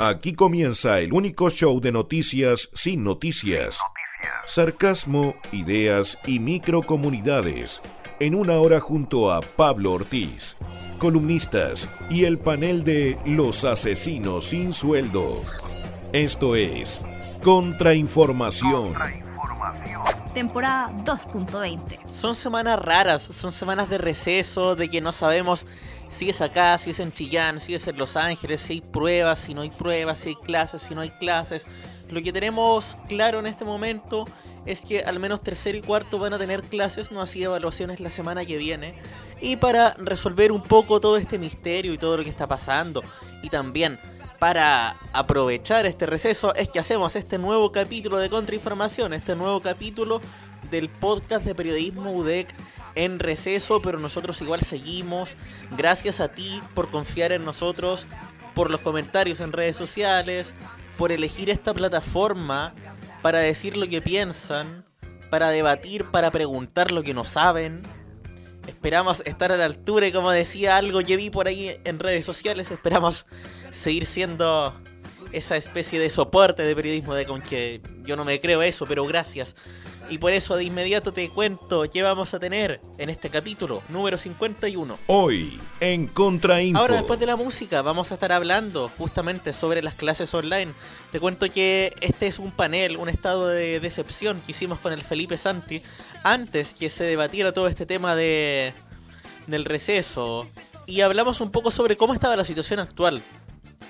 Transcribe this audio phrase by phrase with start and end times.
[0.00, 3.80] Aquí comienza el único show de noticias sin noticias.
[4.46, 7.82] Sarcasmo, ideas y microcomunidades.
[8.20, 10.56] En una hora junto a Pablo Ortiz,
[11.00, 15.42] columnistas y el panel de Los Asesinos sin Sueldo.
[16.12, 17.00] Esto es
[17.42, 18.94] Contrainformación.
[20.32, 21.98] Temporada 2.20.
[22.12, 25.66] Son semanas raras, son semanas de receso, de que no sabemos
[26.08, 29.38] si es acá, si es en Chillán, si es en Los Ángeles, si hay pruebas,
[29.38, 31.66] si no hay pruebas, si hay clases, si no hay clases.
[32.10, 34.24] Lo que tenemos claro en este momento
[34.64, 38.10] es que al menos tercero y cuarto van a tener clases, no así evaluaciones la
[38.10, 38.94] semana que viene.
[39.40, 43.02] Y para resolver un poco todo este misterio y todo lo que está pasando,
[43.42, 43.98] y también
[44.38, 50.20] para aprovechar este receso, es que hacemos este nuevo capítulo de Contrainformación, este nuevo capítulo
[50.70, 52.48] del podcast de periodismo UDEC
[52.94, 55.36] en receso, pero nosotros igual seguimos.
[55.76, 58.06] Gracias a ti por confiar en nosotros,
[58.54, 60.52] por los comentarios en redes sociales,
[60.96, 62.74] por elegir esta plataforma
[63.22, 64.84] para decir lo que piensan,
[65.30, 67.80] para debatir, para preguntar lo que no saben.
[68.66, 72.24] Esperamos estar a la altura y como decía algo que vi por ahí en redes
[72.24, 73.26] sociales, esperamos
[73.70, 74.74] seguir siendo
[75.32, 79.04] esa especie de soporte de periodismo de con que yo no me creo eso, pero
[79.06, 79.56] gracias.
[80.10, 84.16] Y por eso de inmediato te cuento qué vamos a tener en este capítulo número
[84.16, 84.98] 51.
[85.06, 86.80] Hoy en Contrainfo.
[86.80, 90.72] Ahora después de la música vamos a estar hablando justamente sobre las clases online.
[91.12, 95.02] Te cuento que este es un panel, un estado de decepción que hicimos con el
[95.02, 95.82] Felipe Santi
[96.22, 98.72] antes que se debatiera todo este tema de
[99.46, 100.46] del receso
[100.86, 103.22] y hablamos un poco sobre cómo estaba la situación actual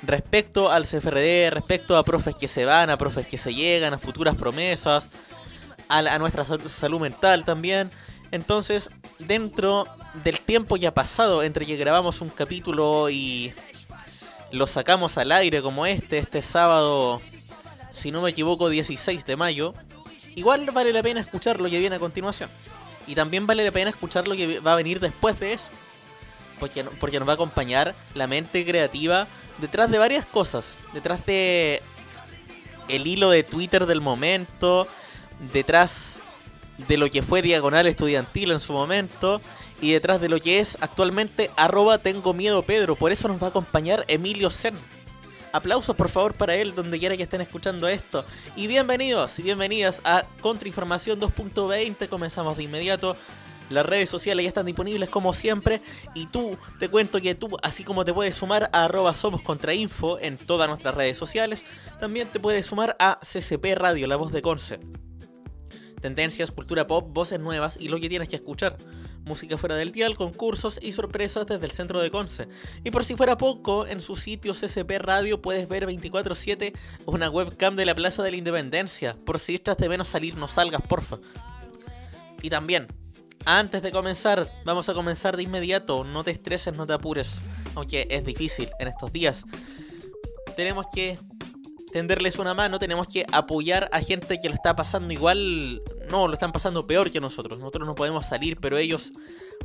[0.03, 3.99] respecto al CFRD, respecto a profes que se van, a profes que se llegan, a
[3.99, 5.11] futuras promesas,
[5.89, 7.91] a, nuestra salud mental también.
[8.31, 9.86] Entonces, dentro
[10.22, 13.53] del tiempo ya pasado entre que grabamos un capítulo y
[14.50, 17.20] lo sacamos al aire como este, este sábado,
[17.91, 19.75] si no me equivoco, 16 de mayo,
[20.34, 22.50] igual vale la pena escuchar lo que viene a continuación.
[23.06, 25.65] Y también vale la pena escuchar lo que va a venir después de eso.
[26.60, 29.27] Porque, porque nos va a acompañar la mente creativa
[29.59, 30.75] detrás de varias cosas.
[30.93, 31.81] Detrás de
[32.88, 34.88] el hilo de Twitter del momento,
[35.53, 36.16] detrás
[36.87, 39.41] de lo que fue Diagonal Estudiantil en su momento
[39.81, 42.97] y detrás de lo que es actualmente arroba tengo miedo Pedro.
[42.97, 44.75] Por eso nos va a acompañar Emilio Zen.
[45.53, 48.25] Aplausos por favor para él donde quiera que estén escuchando esto.
[48.54, 52.09] Y bienvenidos y bienvenidas a Contrainformación 2.20.
[52.09, 53.16] Comenzamos de inmediato.
[53.71, 55.81] Las redes sociales ya están disponibles como siempre.
[56.15, 60.19] Y tú, te cuento que tú, así como te puedes sumar a arroba somos info
[60.19, 61.65] en todas nuestras redes sociales,
[62.00, 64.81] también te puedes sumar a CCP Radio, la voz de Conce
[66.00, 68.76] tendencias, cultura pop, voces nuevas y lo que tienes que escuchar.
[69.25, 72.48] Música fuera del dial, concursos y sorpresas desde el centro de Conce.
[72.84, 76.72] Y por si fuera poco, en su sitio CCP Radio puedes ver 24-7
[77.06, 79.16] una webcam de la Plaza de la Independencia.
[79.25, 81.19] Por si estás de menos salir, no salgas, porfa.
[82.42, 82.86] Y también,
[83.44, 86.04] antes de comenzar, vamos a comenzar de inmediato.
[86.04, 87.36] No te estreses, no te apures.
[87.75, 89.44] Aunque es difícil en estos días.
[90.56, 91.19] Tenemos que
[91.93, 96.34] tenderles una mano, tenemos que apoyar a gente que lo está pasando igual, no, lo
[96.34, 97.59] están pasando peor que nosotros.
[97.59, 99.12] Nosotros no podemos salir, pero ellos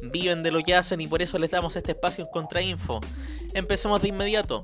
[0.02, 3.00] viven de lo que hacen y por eso les damos este espacio en Contrainfo.
[3.54, 4.64] Empecemos de inmediato.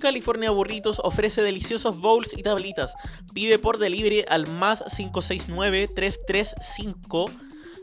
[0.00, 2.94] California Burritos ofrece deliciosos bowls y tablitas.
[3.34, 7.30] Pide por delivery al más 569 335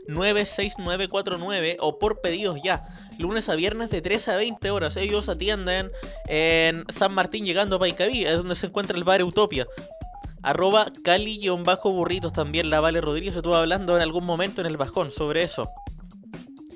[0.08, 2.86] 96949 o por pedidos ya.
[3.18, 4.96] Lunes a viernes de 13 a 20 horas.
[4.96, 5.92] Ellos atienden
[6.26, 9.66] en San Martín llegando a Paicaví, es donde se encuentra el bar Utopia.
[10.42, 15.42] Arroba Cali-burritos también la Vale Rodríguez estuvo hablando en algún momento en el bajón sobre
[15.42, 15.70] eso.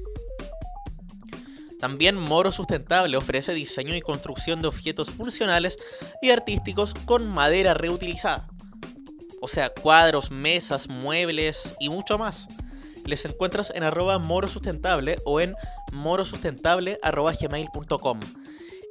[1.79, 5.77] También Moro Sustentable ofrece diseño y construcción de objetos funcionales
[6.21, 8.47] y artísticos con madera reutilizada.
[9.41, 12.47] O sea, cuadros, mesas, muebles y mucho más
[13.05, 15.55] les encuentras en arroba morosustentable o en
[15.91, 18.19] morosustentable.gmail.com.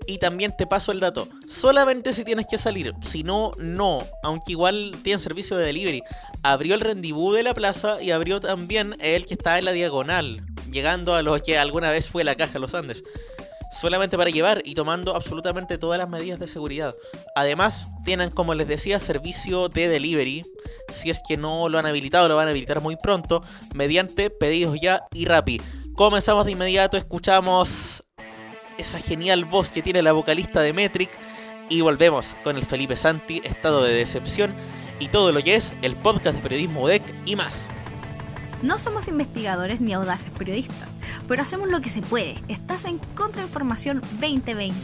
[0.06, 1.28] Y también te paso el dato.
[1.49, 2.93] Solamente si tienes que salir.
[3.00, 4.06] Si no, no.
[4.22, 6.02] Aunque igual tienen servicio de delivery.
[6.43, 10.43] Abrió el rendibú de la plaza y abrió también el que está en la diagonal.
[10.70, 13.02] Llegando a lo que alguna vez fue la caja Los Andes
[13.79, 16.94] solamente para llevar y tomando absolutamente todas las medidas de seguridad.
[17.35, 20.44] Además, tienen, como les decía, servicio de delivery.
[20.93, 23.43] Si es que no lo han habilitado, lo van a habilitar muy pronto,
[23.75, 25.61] mediante pedidos ya y Rappi.
[25.94, 28.05] Comenzamos de inmediato, escuchamos
[28.79, 31.11] esa genial voz que tiene la vocalista de Metric.
[31.69, 34.53] Y volvemos con el Felipe Santi, estado de decepción
[35.00, 37.69] y todo lo que es el podcast de periodismo UDEC y más.
[38.64, 42.37] No somos investigadores ni audaces periodistas, pero hacemos lo que se puede.
[42.49, 44.75] Estás en Contrainformación 2020.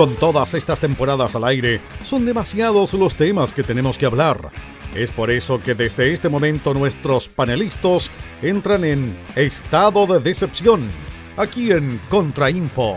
[0.00, 4.38] Con todas estas temporadas al aire, son demasiados los temas que tenemos que hablar.
[4.94, 10.90] Es por eso que desde este momento nuestros panelistas entran en estado de decepción,
[11.36, 12.96] aquí en Contrainfo.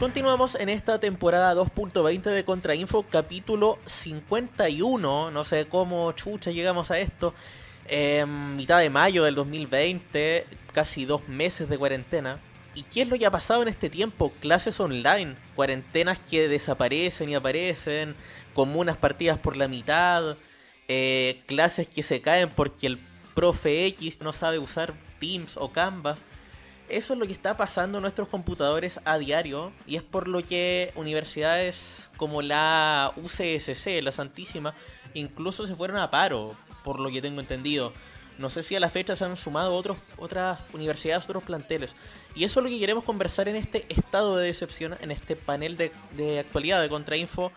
[0.00, 5.30] Continuamos en esta temporada 2.20 de Contrainfo, capítulo 51.
[5.30, 7.34] No sé cómo chucha llegamos a esto.
[8.56, 12.38] mitad de mayo del 2020, casi dos meses de cuarentena.
[12.74, 14.30] ¿Y qué es lo que ha pasado en este tiempo?
[14.40, 18.14] Clases online, cuarentenas que desaparecen y aparecen,
[18.52, 20.36] comunas partidas por la mitad,
[20.86, 22.98] eh, clases que se caen porque el
[23.34, 26.20] profe X no sabe usar Teams o Canvas.
[26.90, 30.44] Eso es lo que está pasando en nuestros computadores a diario y es por lo
[30.44, 34.74] que universidades como la UCSC, la Santísima,
[35.14, 36.54] incluso se fueron a paro,
[36.84, 37.94] por lo que tengo entendido.
[38.38, 41.94] No sé si a la fecha se han sumado otros, otras universidades, otros planteles.
[42.34, 45.76] Y eso es lo que queremos conversar en este estado de decepción, en este panel
[45.76, 47.50] de, de actualidad de Contrainfo,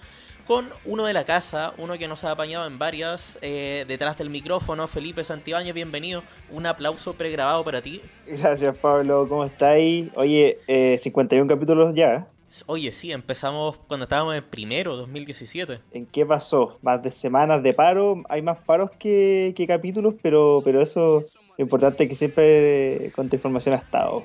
[0.49, 4.31] con uno de la casa, uno que nos ha apañado en varias, eh, detrás del
[4.31, 6.23] micrófono, Felipe Santibáñez, bienvenido.
[6.49, 8.01] Un aplauso pregrabado para ti.
[8.25, 10.07] Gracias Pablo, ¿cómo estáis?
[10.15, 12.27] Oye, eh, 51 capítulos ya.
[12.65, 15.79] Oye, sí, empezamos cuando estábamos en primero, 2017.
[15.91, 16.77] ¿En qué pasó?
[16.81, 21.23] Más de semanas de paro, hay más paros que, que capítulos, pero, pero eso
[21.57, 24.23] lo importante es que siempre con información ha estado.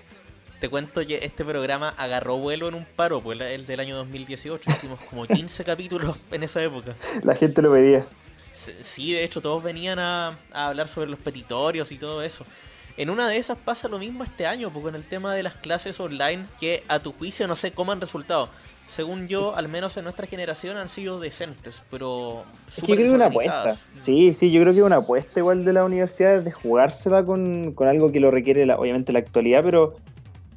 [0.61, 4.71] Te cuento que este programa agarró vuelo en un paro, pues el del año 2018.
[4.71, 6.95] Hicimos como 15 capítulos en esa época.
[7.23, 8.07] La gente lo pedía.
[8.53, 12.47] Sí, de hecho, todos venían a, a hablar sobre los petitorios y todo eso.
[12.97, 15.55] En una de esas pasa lo mismo este año, porque con el tema de las
[15.55, 18.49] clases online, que a tu juicio no sé cómo han resultado.
[18.89, 22.45] Según yo, al menos en nuestra generación han sido decentes, pero...
[22.69, 23.77] Es que yo creo que una apuesta.
[24.01, 27.73] Sí, sí, yo creo que una apuesta igual de la universidad es de jugársela con,
[27.73, 29.97] con algo que lo requiere la, obviamente la actualidad, pero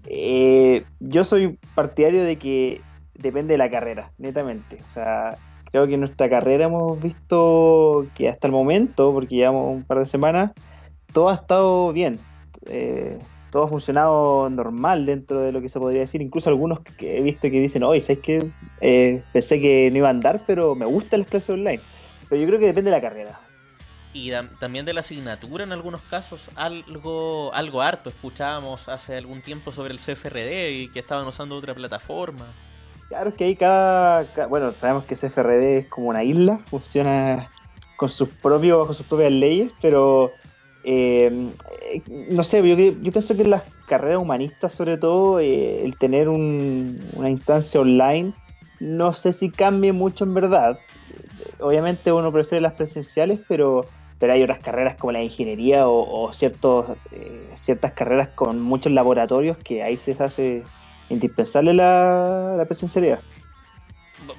[0.06, 2.82] eh, yo soy partidario de que
[3.16, 4.78] depende de la carrera, netamente.
[4.88, 5.38] O sea,
[5.72, 10.00] creo que en nuestra carrera hemos visto que hasta el momento, porque llevamos un par
[10.00, 10.52] de semanas,
[11.14, 12.20] todo ha estado bien.
[12.66, 13.18] Eh,
[13.52, 16.22] todo ha funcionado normal dentro de lo que se podría decir.
[16.22, 18.52] Incluso algunos que he visto que dicen, oye, ¿sabes qué?
[18.82, 21.82] Eh, pensé que no iba a andar, pero me gustan las clases online.
[22.30, 23.40] Pero yo creo que depende de la carrera.
[24.14, 28.10] Y también de la asignatura en algunos casos, algo, algo harto.
[28.10, 32.46] Escuchábamos hace algún tiempo sobre el CFRD y que estaban usando otra plataforma.
[33.10, 37.50] Claro, es que ahí cada, cada, Bueno, sabemos que CFRD es como una isla, funciona
[37.96, 40.32] con sus propios, bajo sus propias leyes, pero
[40.84, 41.52] eh,
[42.08, 46.30] no sé, yo, yo, pienso que en las carreras humanistas, sobre todo, eh, el tener
[46.30, 48.34] un, una instancia online,
[48.80, 50.80] no sé si cambie mucho en verdad.
[51.60, 53.86] Obviamente uno prefiere las presenciales, pero,
[54.20, 59.58] pero hay otras carreras como la ingeniería o, ciertos, eh, ciertas carreras con muchos laboratorios
[59.58, 60.64] que ahí se hace
[61.10, 63.20] indispensable la presencialidad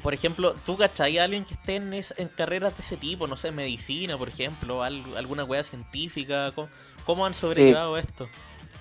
[0.02, 3.26] por ejemplo, ¿tú cachai a alguien que esté en, es, en, carreras de ese tipo?
[3.26, 6.52] No sé, medicina, por ejemplo, al, alguna hueá científica.
[6.54, 6.68] ¿Cómo,
[7.04, 8.04] cómo han sobrellevado sí.
[8.06, 8.28] esto?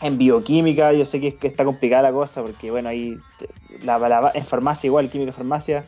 [0.02, 3.18] En bioquímica, yo sé que, que, está complicada la cosa, porque bueno, ahí
[3.82, 5.86] la, la, en farmacia igual, química y farmacia,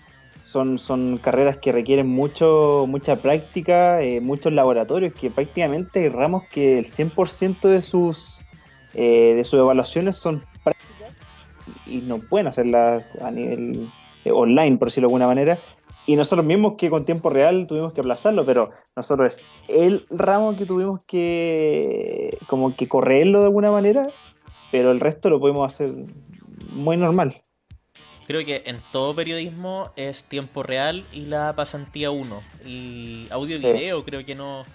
[0.50, 6.44] son, son carreras que requieren mucho mucha práctica, eh, muchos laboratorios, que prácticamente hay ramos
[6.52, 8.42] que el 100% de sus,
[8.96, 11.14] eh, de sus evaluaciones son prácticas
[11.86, 13.92] y no pueden hacerlas a nivel
[14.26, 15.60] eh, online, por decirlo de alguna manera,
[16.06, 20.58] y nosotros mismos que con tiempo real tuvimos que aplazarlo, pero nosotros es el ramo
[20.58, 24.10] que tuvimos que como que correrlo de alguna manera,
[24.72, 25.92] pero el resto lo podemos hacer
[26.72, 27.40] muy normal.
[28.30, 32.42] Creo que en todo periodismo es tiempo real y la pasantía 1.
[32.66, 34.06] Y audio y video sí.
[34.06, 34.66] creo que no...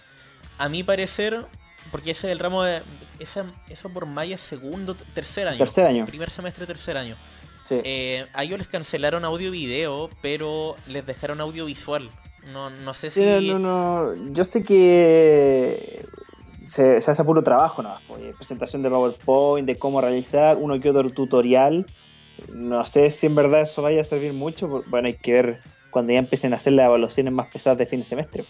[0.59, 1.47] A mi parecer,
[1.91, 2.83] porque ese es el ramo de...
[3.21, 5.59] Eso por Maya segundo, tercer año.
[5.59, 6.05] Tercer año.
[6.07, 7.17] Primer semestre, tercer año.
[7.65, 7.81] Sí.
[7.83, 12.11] Eh, a ellos les cancelaron audio video, pero les dejaron audiovisual.
[12.53, 13.23] No, no sé si.
[13.53, 14.33] No, no.
[14.33, 16.05] Yo sé que
[16.59, 17.97] se, se hace puro trabajo, ¿no?
[18.37, 21.87] Presentación de PowerPoint, de cómo realizar uno que otro tutorial.
[22.53, 24.83] No sé si en verdad eso vaya a servir mucho.
[24.87, 28.01] Bueno, hay que ver cuando ya empiecen a hacer las evaluaciones más pesadas de fin
[28.01, 28.45] de semestre.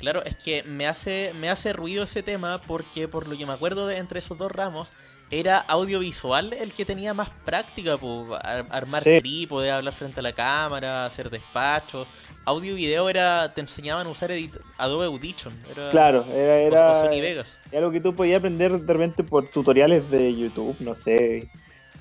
[0.00, 3.52] Claro, es que me hace, me hace ruido ese tema porque por lo que me
[3.52, 4.90] acuerdo de entre esos dos ramos,
[5.30, 8.40] era audiovisual el que tenía más práctica, pues,
[8.70, 9.18] armar sí.
[9.18, 12.08] trípode, hablar frente a la cámara, hacer despachos.
[12.46, 15.52] Audio y video era, te enseñaban a usar edit Adobe Audition.
[15.70, 17.58] Era, claro, era, era, Sony Vegas.
[17.70, 21.48] era algo que tú podías aprender de repente por tutoriales de YouTube, no sé.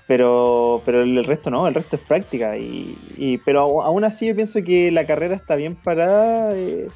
[0.08, 2.58] Pero, pero el resto no, el resto es práctica.
[2.58, 6.88] Y, y pero aún así yo pienso que la carrera está bien parada eh,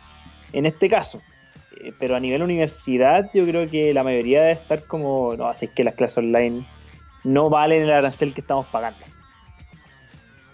[0.53, 1.21] en este caso
[1.99, 5.71] pero a nivel universidad yo creo que la mayoría debe estar como, no, así es
[5.71, 6.65] que las clases online
[7.23, 8.99] no valen el arancel que estamos pagando.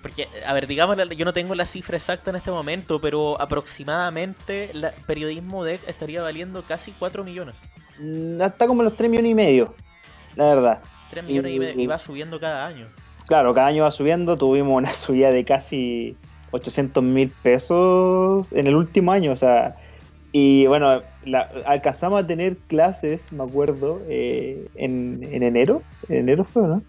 [0.01, 4.71] Porque, a ver, digamos, yo no tengo la cifra exacta en este momento, pero aproximadamente
[4.71, 7.55] el periodismo de estaría valiendo casi 4 millones.
[8.39, 9.75] Está como los 3 millones y medio,
[10.35, 10.81] la verdad.
[11.09, 12.87] 3 millones y, y medio, y va subiendo cada año.
[13.27, 16.15] Claro, cada año va subiendo, tuvimos una subida de casi
[16.51, 19.75] 800 mil pesos en el último año, o sea,
[20.31, 25.81] y bueno, la, alcanzamos a tener clases, me acuerdo, eh, en, en, enero.
[26.07, 26.83] ¿En enero fue, no?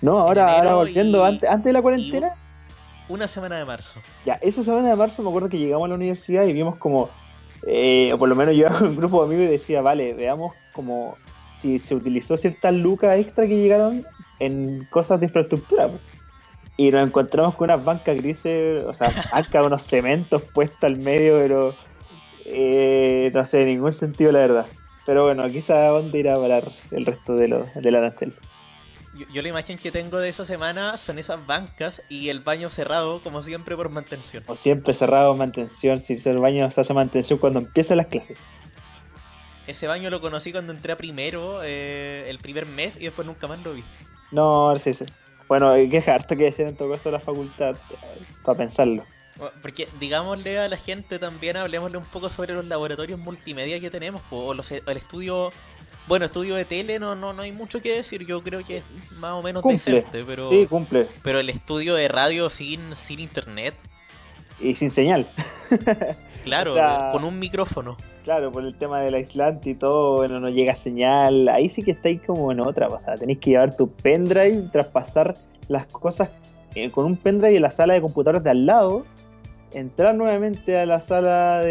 [0.00, 2.34] No, ahora, ahora volviendo, y, antes, antes de la cuarentena.
[3.08, 4.00] Una semana de marzo.
[4.24, 7.10] Ya, esa semana de marzo me acuerdo que llegamos a la universidad y vimos como,
[7.66, 11.16] eh, o por lo menos yo un grupo de amigos y decía, vale, veamos como
[11.54, 14.06] si se utilizó ciertas lucas extra que llegaron
[14.38, 15.90] en cosas de infraestructura.
[16.78, 21.38] Y nos encontramos con unas bancas grises, o sea, bancas, unos cementos puestos al medio,
[21.42, 21.74] pero
[22.44, 24.66] eh, no sé, ningún sentido la verdad.
[25.06, 28.32] Pero bueno, quizá dónde irá a parar el resto de lo, del arancel.
[29.14, 32.68] Yo, yo la imagen que tengo de esa semana son esas bancas y el baño
[32.68, 34.44] cerrado, como siempre, por mantención.
[34.46, 36.00] O siempre cerrado, mantención.
[36.00, 38.38] Si el baño se hace mantención cuando empiezan las clases.
[39.66, 43.46] Ese baño lo conocí cuando entré a primero, eh, el primer mes, y después nunca
[43.46, 43.84] más lo vi.
[44.32, 45.04] No, sí, sí.
[45.48, 49.04] Bueno, que es harto que decir en todo caso la facultad, eh, para pensarlo.
[49.62, 54.22] Porque, digámosle a la gente también, hablemosle un poco sobre los laboratorios multimedia que tenemos,
[54.30, 55.52] o los, el estudio...
[56.08, 59.18] Bueno, estudio de tele no, no, no hay mucho que decir, yo creo que es
[59.20, 59.94] más o menos Cumple.
[59.96, 61.06] decente, pero, Sí, cumple.
[61.22, 63.74] pero el estudio de radio sin, sin internet,
[64.58, 65.30] Y sin señal.
[66.44, 67.96] claro, O sea- con un micrófono.
[68.24, 71.48] Claro, por el tema del aislante y todo, bueno, no llega señal.
[71.48, 73.16] Ahí sí que estáis como en otra pasada.
[73.16, 75.34] Tenéis que llevar tu pendrive, traspasar
[75.68, 76.28] las cosas
[76.74, 79.06] eh, con un pendrive en la sala de computadores de al lado,
[79.72, 81.70] entrar nuevamente a la sala de,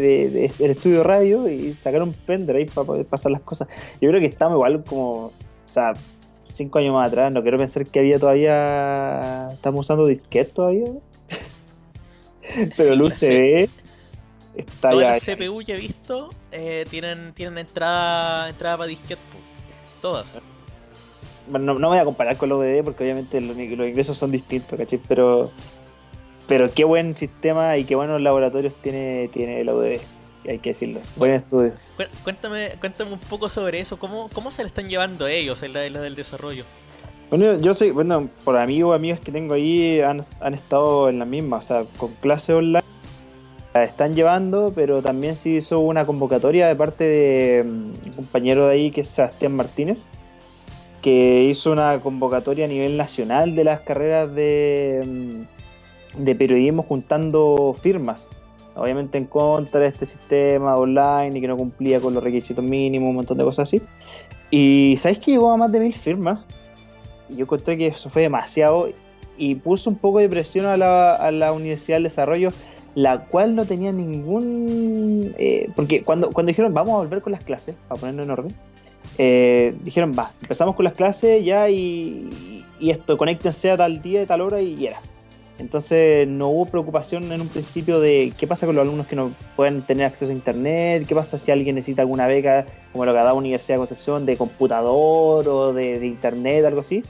[0.00, 3.68] de- de- del estudio radio y sacar un pendrive para poder pasar las cosas.
[4.00, 5.32] Yo creo que estamos igual como, o
[5.66, 5.94] sea,
[6.48, 7.32] cinco años más atrás.
[7.32, 10.86] No quiero pensar que había todavía, estamos usando disquete todavía.
[12.76, 13.68] Pero Sí, el USB
[14.56, 15.32] está Todas ya.
[15.34, 19.38] las CPU que he visto eh, tienen, tienen entrada, entrada para disquete, po.
[20.02, 20.26] todas.
[21.50, 24.78] No, no voy a comparar con los ODD porque obviamente los, los ingresos son distintos,
[24.78, 25.00] ¿cachai?
[25.08, 25.50] Pero,
[26.48, 30.00] pero qué buen sistema y qué buenos laboratorios tiene, tiene el ODD,
[30.48, 31.00] hay que decirlo.
[31.16, 31.74] Buen estudio.
[31.96, 35.74] Cu- Cuéntame, cuéntame un poco sobre eso, ¿cómo, cómo se le están llevando ellos en
[35.74, 36.64] la, en la del desarrollo?
[37.30, 41.26] Bueno, yo sé, bueno, por amigos amigos que tengo ahí han, han estado en la
[41.26, 42.82] misma, o sea, con clases online
[43.74, 48.66] la están llevando, pero también se hizo una convocatoria de parte de mm, un compañero
[48.66, 50.08] de ahí que es Sebastián Martínez,
[51.02, 55.57] que hizo una convocatoria a nivel nacional de las carreras de, mm,
[56.18, 58.28] de periodismo juntando firmas.
[58.74, 63.08] Obviamente en contra de este sistema online y que no cumplía con los requisitos mínimos,
[63.08, 63.82] un montón de cosas así.
[64.50, 66.40] Y ¿sabes que llegó a más de mil firmas?
[67.28, 68.88] Yo encontré que eso fue demasiado
[69.36, 72.50] y puso un poco de presión a la, a la Universidad del Desarrollo,
[72.94, 75.34] la cual no tenía ningún...
[75.38, 78.54] eh, porque cuando, cuando dijeron vamos a volver con las clases, para ponerlo en orden,
[79.18, 84.22] eh, dijeron va, empezamos con las clases ya y, y esto, conéctense a tal día
[84.22, 85.00] y tal hora y, y era.
[85.58, 89.34] Entonces no hubo preocupación en un principio de qué pasa con los alumnos que no
[89.56, 93.18] pueden tener acceso a internet, qué pasa si alguien necesita alguna beca, como lo que
[93.18, 97.02] da Universidad de Concepción, de computador o de, internet, algo así.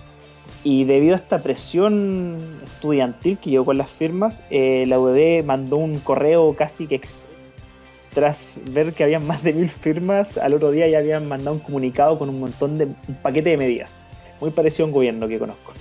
[0.65, 5.77] Y debido a esta presión estudiantil que llegó con las firmas, eh, la UD mandó
[5.77, 7.03] un correo casi que
[8.15, 11.61] tras ver que habían más de mil firmas, al otro día ya habían mandado un
[11.61, 14.01] comunicado con un montón de un paquete de medidas.
[14.41, 15.73] Muy parecido a un gobierno que conozco.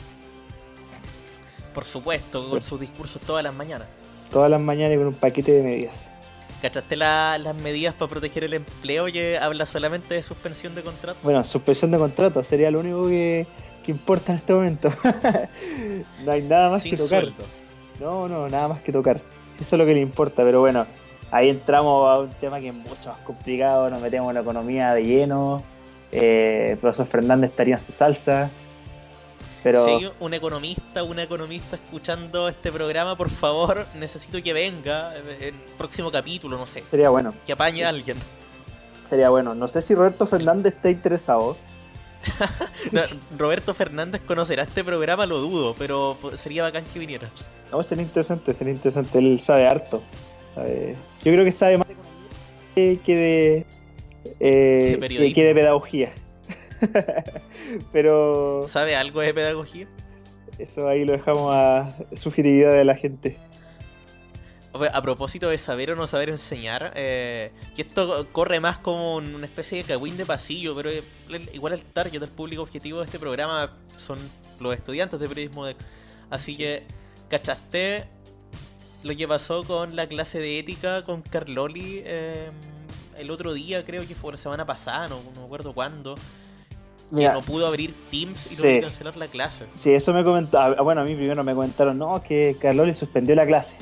[1.78, 3.88] Por supuesto, con sus discursos todas las mañanas.
[4.32, 6.12] Todas las mañanas y con un paquete de medidas.
[6.60, 11.20] ¿Cachaste la- las medidas para proteger el empleo que habla solamente de suspensión de contrato?
[11.22, 13.46] Bueno, suspensión de contrato sería lo único que,
[13.86, 14.92] que importa en este momento.
[16.26, 17.22] no hay nada más Sin que tocar.
[17.22, 17.44] sueldo.
[18.00, 19.22] No, no, nada más que tocar.
[19.62, 20.88] Eso es lo que le importa, pero bueno,
[21.30, 24.96] ahí entramos a un tema que es mucho más complicado, nos metemos en la economía
[24.96, 25.62] de lleno.
[26.12, 28.50] Eh, el profesor Fernández estaría en su salsa.
[29.72, 35.14] Pero Si hay un economista, una economista escuchando este programa, por favor, necesito que venga
[35.18, 36.86] en el próximo capítulo, no sé.
[36.86, 38.18] sería bueno, Que apañe a alguien.
[39.10, 39.54] sería bueno.
[39.56, 41.58] No sé si Roberto Fernández está interesado.
[42.92, 43.02] No,
[43.38, 47.30] Roberto Fernández conocerá este programa, lo dudo, pero sería bacán que viniera.
[47.72, 49.20] No, sería interesante, sería interesante.
[49.20, 50.02] Él sabe harto.
[50.54, 50.96] Sabe...
[51.24, 53.66] Yo creo que sabe más de economía que- de,
[54.40, 56.12] eh, que de pedagogía.
[57.92, 59.88] pero ¿Sabe algo de pedagogía?
[60.60, 63.38] eso ahí lo dejamos a sugestividad de la gente.
[64.94, 69.34] A propósito de saber o no saber enseñar, eh, que esto corre más como un-
[69.34, 71.02] una especie de cagüín de pasillo, pero eh,
[71.54, 74.20] igual el target, el público objetivo de este programa son
[74.60, 75.66] los estudiantes de periodismo.
[75.66, 75.76] De...
[76.30, 76.84] Así que,
[77.28, 78.06] ¿cachaste
[79.04, 82.50] lo que pasó con la clase de ética con Carloli eh,
[83.18, 83.84] el otro día?
[83.84, 86.14] Creo que fue la semana pasada, no, no me acuerdo cuándo.
[87.10, 88.62] Que Mira, no pudo abrir Teams y sí.
[88.62, 89.66] tuvo que cancelar la clase.
[89.74, 90.82] Sí, eso me comentaba.
[90.82, 93.78] Bueno, a mí primero me comentaron, no, que Carloli suspendió la clase.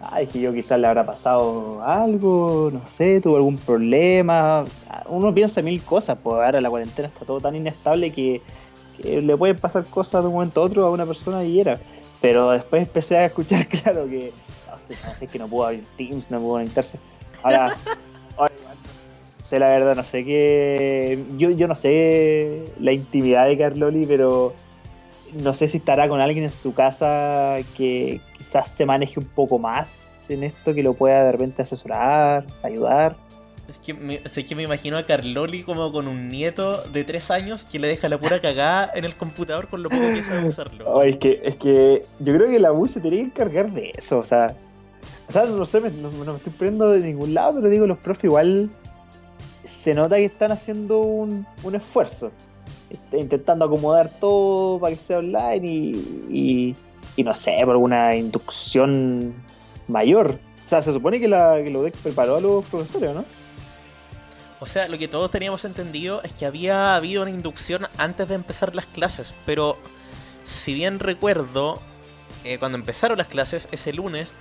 [0.00, 4.64] Ah, dije yo, quizás le habrá pasado algo, no sé, tuvo algún problema.
[4.88, 8.40] Ah, Uno piensa mil cosas, pues ahora la cuarentena está todo tan inestable que,
[9.02, 11.78] que le pueden pasar cosas de un momento a otro a una persona y era.
[12.20, 14.32] Pero después empecé a escuchar, claro, que
[15.20, 16.98] no, que no pudo abrir Teams, no pudo conectarse.
[17.42, 17.76] Ahora,
[19.48, 21.18] sé la verdad, no sé qué.
[21.38, 24.54] Yo, yo no sé la intimidad de Carloli, pero
[25.42, 29.58] no sé si estará con alguien en su casa que quizás se maneje un poco
[29.58, 33.16] más en esto, que lo pueda de repente asesorar, ayudar.
[33.68, 37.30] Es que, me, es que me imagino a Carloli como con un nieto de tres
[37.30, 40.46] años que le deja la pura cagada en el computador con lo poco que sabe
[40.46, 40.86] usarlo.
[40.88, 43.92] Oh, es, que, es que yo creo que la U se tiene que encargar de
[43.96, 44.54] eso, o sea.
[45.28, 47.98] O sea, no sé, no, no me estoy poniendo de ningún lado, pero digo, los
[47.98, 48.70] profes igual
[49.68, 52.32] se nota que están haciendo un, un esfuerzo.
[52.90, 56.76] Está intentando acomodar todo para que sea online y, y,
[57.16, 59.34] y no sé, por alguna inducción
[59.88, 60.38] mayor.
[60.64, 63.24] O sea, se supone que la, que UDEC preparó a los profesores, ¿no?
[64.60, 68.34] O sea, lo que todos teníamos entendido es que había habido una inducción antes de
[68.34, 69.76] empezar las clases, pero
[70.44, 71.80] si bien recuerdo,
[72.44, 74.32] eh, cuando empezaron las clases, ese lunes,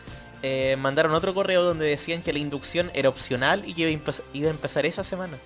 [0.43, 3.99] eh, mandaron otro correo donde decían que la inducción era opcional y que
[4.33, 5.37] iba a, empezar esa semana.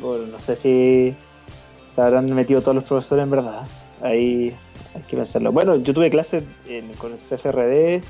[0.00, 1.16] Bueno, no sé si
[1.86, 3.66] se habrán metido todos los profesores en verdad.
[4.02, 4.54] Ahí
[4.94, 5.52] hay que pensarlo.
[5.52, 6.44] Bueno, yo tuve clases
[6.98, 8.02] con el CFRD.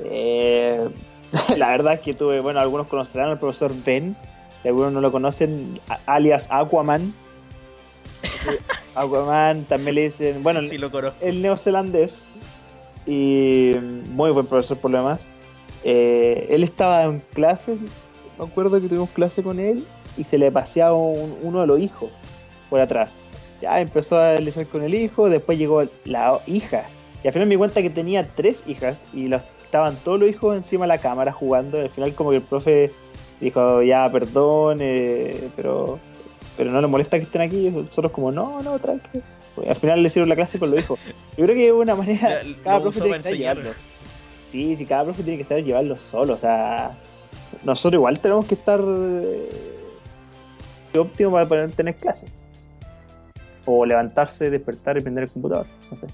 [0.00, 0.88] eh,
[1.56, 4.16] la verdad es que tuve, bueno, algunos conocerán al profesor Ben,
[4.62, 7.12] y algunos no lo conocen, alias Aquaman.
[8.94, 11.18] Aquaman también le dicen, bueno, Sí lo conozco.
[11.24, 12.24] el neozelandés
[13.06, 13.72] y
[14.10, 15.26] muy buen profesor por lo demás.
[15.84, 17.76] Eh, él estaba en clase,
[18.38, 19.84] me acuerdo que tuvimos clase con él
[20.16, 22.10] y se le paseaba un- uno de los hijos
[22.70, 23.10] por atrás.
[23.60, 26.84] Ya empezó a deslizar con el hijo, después llegó la hija
[27.22, 30.28] y al final me di cuenta que tenía tres hijas y los, estaban todos los
[30.28, 31.78] hijos encima de la cámara jugando.
[31.80, 32.90] Al final como que el profe
[33.40, 35.98] dijo ya perdón, eh, pero
[36.56, 37.66] pero no le molesta que estén aquí.
[37.66, 39.20] Y nosotros como no, no, tranqui.
[39.56, 40.98] Pues, al final le hicieron la clase con los hijos.
[41.36, 42.42] Yo creo que es una manera.
[42.42, 43.44] Ya, cada profe tiene que.
[44.54, 46.34] Sí, sí, cada profe tiene que saber llevarlo solo.
[46.34, 46.96] O sea,
[47.64, 49.48] nosotros igual tenemos que estar eh,
[50.96, 52.32] óptimo para poder tener clases.
[53.66, 55.66] O levantarse, despertar y prender el computador.
[55.90, 56.06] No sé.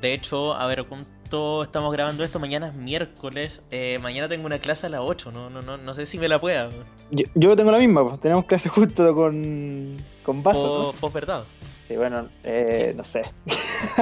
[0.00, 2.40] De hecho, a ver, ¿cuánto estamos grabando esto?
[2.40, 3.62] Mañana es miércoles.
[3.70, 5.30] eh, mañana tengo una clase a las 8.
[5.30, 6.68] No, no, no, no sé si me la pueda.
[7.12, 8.18] Yo, yo tengo la misma, pues.
[8.18, 10.84] Tenemos clase justo con, con vaso, ¿no?
[10.90, 11.44] Po- Post verdad.
[11.88, 13.22] Sí, bueno, eh, no sé.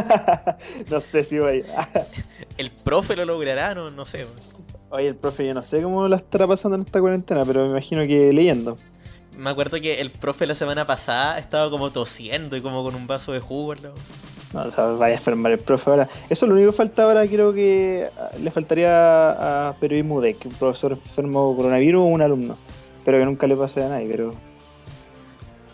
[0.90, 1.64] no sé si voy.
[2.58, 4.26] El profe lo logrará, no, no sé.
[4.88, 7.70] Oye, el profe, yo no sé cómo la estará pasando en esta cuarentena, pero me
[7.70, 8.76] imagino que leyendo.
[9.36, 13.06] Me acuerdo que el profe la semana pasada estaba como tosiendo y como con un
[13.06, 13.72] vaso de jugo.
[13.72, 13.94] al lado.
[14.54, 16.08] No, o sea, vaya a enfermar el profe ahora.
[16.30, 20.34] Eso es lo único que falta ahora, creo que ah, le faltaría a periodismo de
[20.34, 22.56] que un profesor enfermo coronavirus o un alumno.
[23.04, 24.32] Pero que nunca le pase a nadie, pero.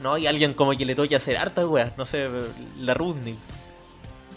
[0.03, 1.97] No, y alguien como que le toque hacer hartas weas.
[1.97, 2.29] No sé,
[2.79, 3.37] la Rudnick.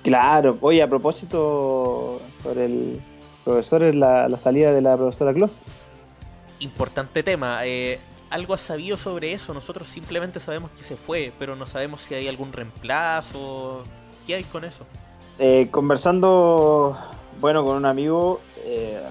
[0.04, 3.01] Claro, oye, a propósito sobre el
[3.43, 5.63] profesor, es la, la salida de la profesora Kloss.
[6.60, 7.65] Importante tema.
[7.65, 7.99] eh,
[8.30, 9.54] algo has sabido sobre eso.
[9.54, 13.84] Nosotros simplemente sabemos que se fue, pero no sabemos si hay algún reemplazo.
[14.28, 14.86] ¿Qué hay con eso?
[15.39, 16.97] Eh, conversando,
[17.39, 19.01] bueno, con un amigo eh,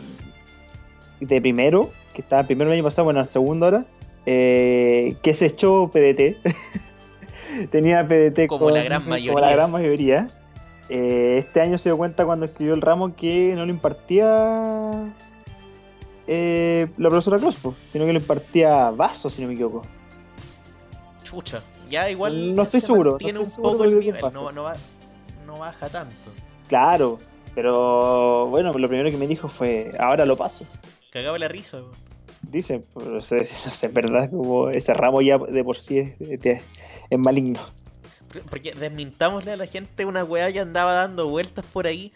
[1.21, 3.85] de primero, que estaba primero el año pasado, bueno, en segundo ahora,
[4.27, 6.37] eh, que se echó PDT.
[7.71, 9.51] Tenía PDT Como la gran Como la mayoría.
[9.53, 10.29] gran mayoría.
[10.89, 14.91] Eh, este año se dio cuenta cuando escribió el ramo que no lo impartía
[16.27, 19.83] eh, la profesora Clospo, sino que lo impartía Vaso, si no me equivoco.
[21.23, 21.63] Chucha.
[21.89, 22.55] Ya igual.
[22.55, 24.21] No estoy se seguro, no Tiene estoy un seguro, poco el nivel.
[24.33, 24.73] No, no, va-
[25.47, 26.15] no baja tanto.
[26.69, 27.19] Claro,
[27.55, 30.65] pero bueno, lo primero que me dijo fue, ahora lo paso.
[31.11, 31.79] Cagaba la risa.
[32.55, 36.15] Dicen, pero no sé, no sé, verdad, como ese ramo ya de por sí es,
[36.21, 36.63] es-
[37.11, 37.61] es maligno.
[38.51, 42.13] Porque desmintámosle a la gente una weá que andaba dando vueltas por ahí.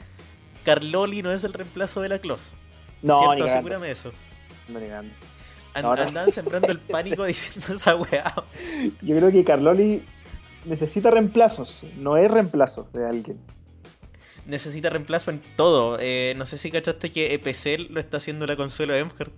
[0.64, 2.40] Carloli no es el reemplazo de la Clos.
[3.02, 3.44] No, ¿Cierto?
[3.44, 4.12] ni Asegúrame eso.
[4.68, 5.12] no, ni cagando.
[5.74, 6.02] An- No, no.
[6.02, 8.34] Andaban sembrando el pánico diciendo esa weá.
[9.02, 10.02] Yo creo que Carloli
[10.64, 13.38] necesita reemplazos, no es reemplazo de alguien.
[14.46, 15.98] Necesita reemplazo en todo.
[16.00, 19.32] Eh, no sé si cachaste que EPCL lo está haciendo la Consuelo Emhart.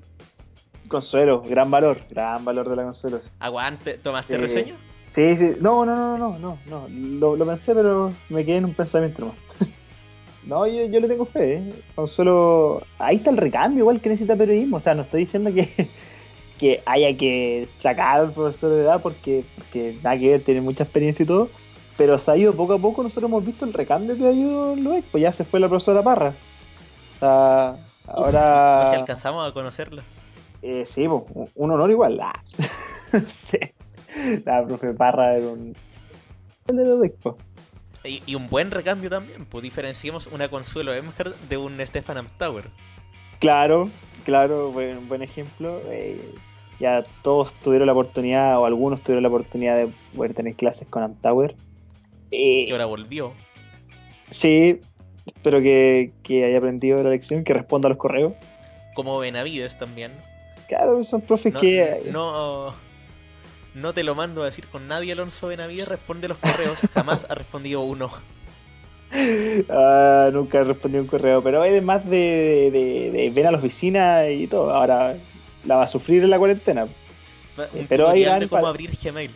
[0.91, 3.23] Consuelo, gran valor, gran valor de la Consuelo.
[3.23, 3.31] sí.
[3.39, 4.41] Aguante, ¿tomaste Sí.
[4.41, 4.75] reseña?
[5.11, 8.65] Sí, sí, no, no, no, no, no, no, lo, lo pensé, pero me quedé en
[8.67, 9.37] un pensamiento nomás.
[10.43, 11.73] No, yo, yo le tengo fe, ¿eh?
[11.95, 15.69] Consuelo, ahí está el recambio, igual que necesita periodismo, o sea, no estoy diciendo que,
[16.59, 20.85] que haya que sacar al profesor de edad porque, porque nada que ver, tiene mucha
[20.85, 21.51] experiencia y todo,
[21.99, 24.75] pero se ha ido poco a poco, nosotros hemos visto el recambio que ha ido
[24.77, 26.33] Luis, pues ya se fue la profesora Parra.
[27.17, 27.77] O sea,
[28.07, 28.89] ahora...
[28.93, 30.03] que alcanzamos a conocerla.
[30.63, 32.21] Eh, sí, un honor igual.
[32.21, 32.43] Ah.
[33.29, 33.59] sí.
[34.45, 35.75] La profe Parra era un.
[38.05, 39.45] Y, y un buen recambio también.
[39.47, 42.71] Pues diferenciemos una Consuelo Emhart de un Stefan Amtauer.
[43.41, 43.91] Claro,
[44.25, 45.81] claro, buen, buen ejemplo.
[45.87, 46.21] Eh,
[46.79, 51.03] ya todos tuvieron la oportunidad, o algunos tuvieron la oportunidad de poder tener clases con
[51.03, 51.55] Amtower.
[52.31, 53.33] Eh, Que ahora volvió.
[54.31, 54.81] sí,
[55.27, 58.33] espero que, que haya aprendido la lección, que responda a los correos.
[58.95, 60.13] Como Benavides también.
[60.71, 62.03] Claro, son profes No, que.
[62.13, 62.73] no,
[63.75, 65.89] no te lo mando a decir con nadie, Alonso Benavides.
[65.89, 66.79] Responde los correos.
[66.95, 68.11] Jamás ha respondido uno.
[69.69, 74.47] Ah, nunca respondí un correo, pero además de, de, de ven a la oficina y
[74.47, 74.73] todo.
[74.73, 75.17] Ahora
[75.65, 76.87] la va a sufrir en la cuarentena.
[77.89, 79.31] Pero hay tutorial de gran- cómo abrir Gmail.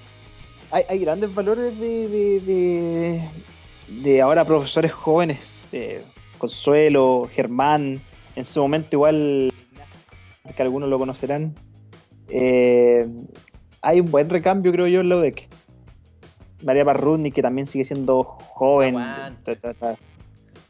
[0.70, 3.28] Hay, hay grandes valores de, de, de,
[3.88, 5.52] de ahora profesores jóvenes.
[5.72, 6.02] eh,
[6.38, 8.00] Consuelo, Germán,
[8.36, 9.52] en su momento igual,
[10.52, 11.54] que algunos lo conocerán.
[12.28, 13.06] Eh,
[13.80, 15.48] hay un buen recambio, creo yo, en la UDEC.
[16.64, 18.96] María Parrudni, que también sigue siendo joven.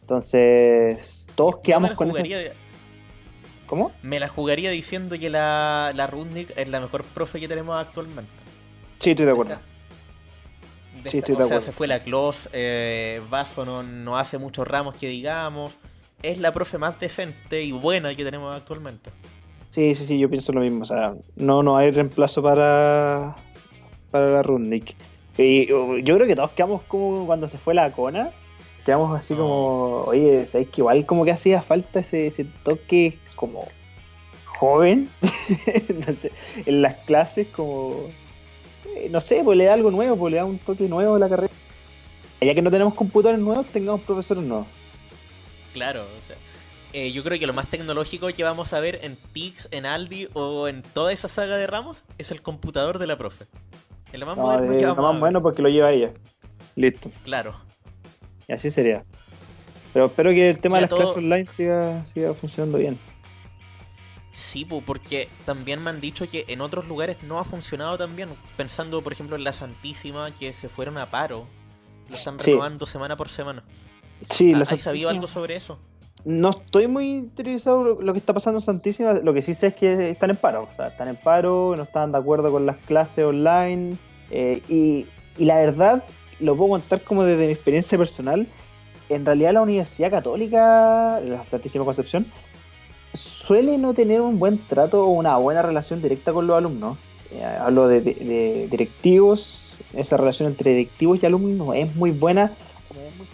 [0.01, 2.53] Entonces, todos quedamos con jugaría-
[3.67, 3.91] ¿Cómo?
[4.03, 8.31] Me la jugaría diciendo que la, la Rudnick es la mejor profe que tenemos actualmente.
[8.99, 9.55] Sí, estoy de acuerdo.
[11.03, 11.61] De Sí, esta- estoy de o sea, acuerdo.
[11.67, 15.73] se fue la Clos, eh, Vaso no, no hace muchos ramos que digamos.
[16.23, 19.11] Es la profe más decente y buena que tenemos actualmente.
[19.75, 20.83] Sí, sí, sí, yo pienso lo mismo.
[20.83, 23.35] O sea, no, no hay reemplazo para,
[24.13, 24.95] para la Rudnick.
[25.37, 28.31] Y yo creo que todos quedamos como cuando se fue la Cona.
[28.85, 33.67] Quedamos así como, oye, ¿sabes que igual como que hacía falta ese, ese toque como
[34.45, 35.11] joven?
[36.07, 36.31] no sé,
[36.67, 37.97] en las clases como,
[38.95, 41.19] eh, no sé, pues le da algo nuevo, pues le da un toque nuevo a
[41.19, 41.53] la carrera.
[42.41, 44.69] Ya que no tenemos computadores nuevos, tengamos profesores nuevos.
[45.73, 46.37] Claro, o sea.
[46.96, 50.28] Eh, yo creo que lo más tecnológico que vamos a ver en Pix, en Aldi
[50.33, 53.46] o en toda esa saga de ramos es el computador de la profe.
[54.12, 55.20] Es lo más No, moderno eh, que lo vamos a más ver.
[55.20, 56.12] bueno porque lo lleva ella.
[56.76, 57.11] Listo.
[57.24, 57.57] Claro.
[58.48, 59.04] Y así sería.
[59.92, 62.98] Pero espero que el tema Ya de las todo- clases online siga, siga funcionando bien.
[64.33, 68.30] Sí, porque también me han dicho que en otros lugares no ha funcionado tan bien.
[68.57, 71.46] Pensando, por ejemplo, en la Santísima, que se fueron a paro.
[72.09, 72.50] Lo están Sí.
[72.50, 73.62] renovando semana por semana.
[74.30, 75.78] Sí, ¿Ha- la ¿Has sabido algo sobre eso?
[76.25, 79.13] No estoy muy interesado en lo que está pasando en Santísima.
[79.15, 80.69] Lo que sí sé es que están en paro.
[80.71, 83.97] O sea, están en paro, no están de acuerdo con las clases online.
[84.31, 85.07] eh, y,
[85.37, 86.03] y la verdad,
[86.41, 88.47] lo puedo contar como desde mi experiencia personal.
[89.11, 92.25] En realidad la Universidad Católica, la Santísima Concepción,
[93.13, 96.97] suele no tener un buen trato o una buena relación directa con los alumnos.
[97.31, 102.13] Eh, hablo de, de- de directivos, esa relación entre directivos y alumnos no es muy
[102.13, 102.53] buena.
[102.91, 103.27] es muy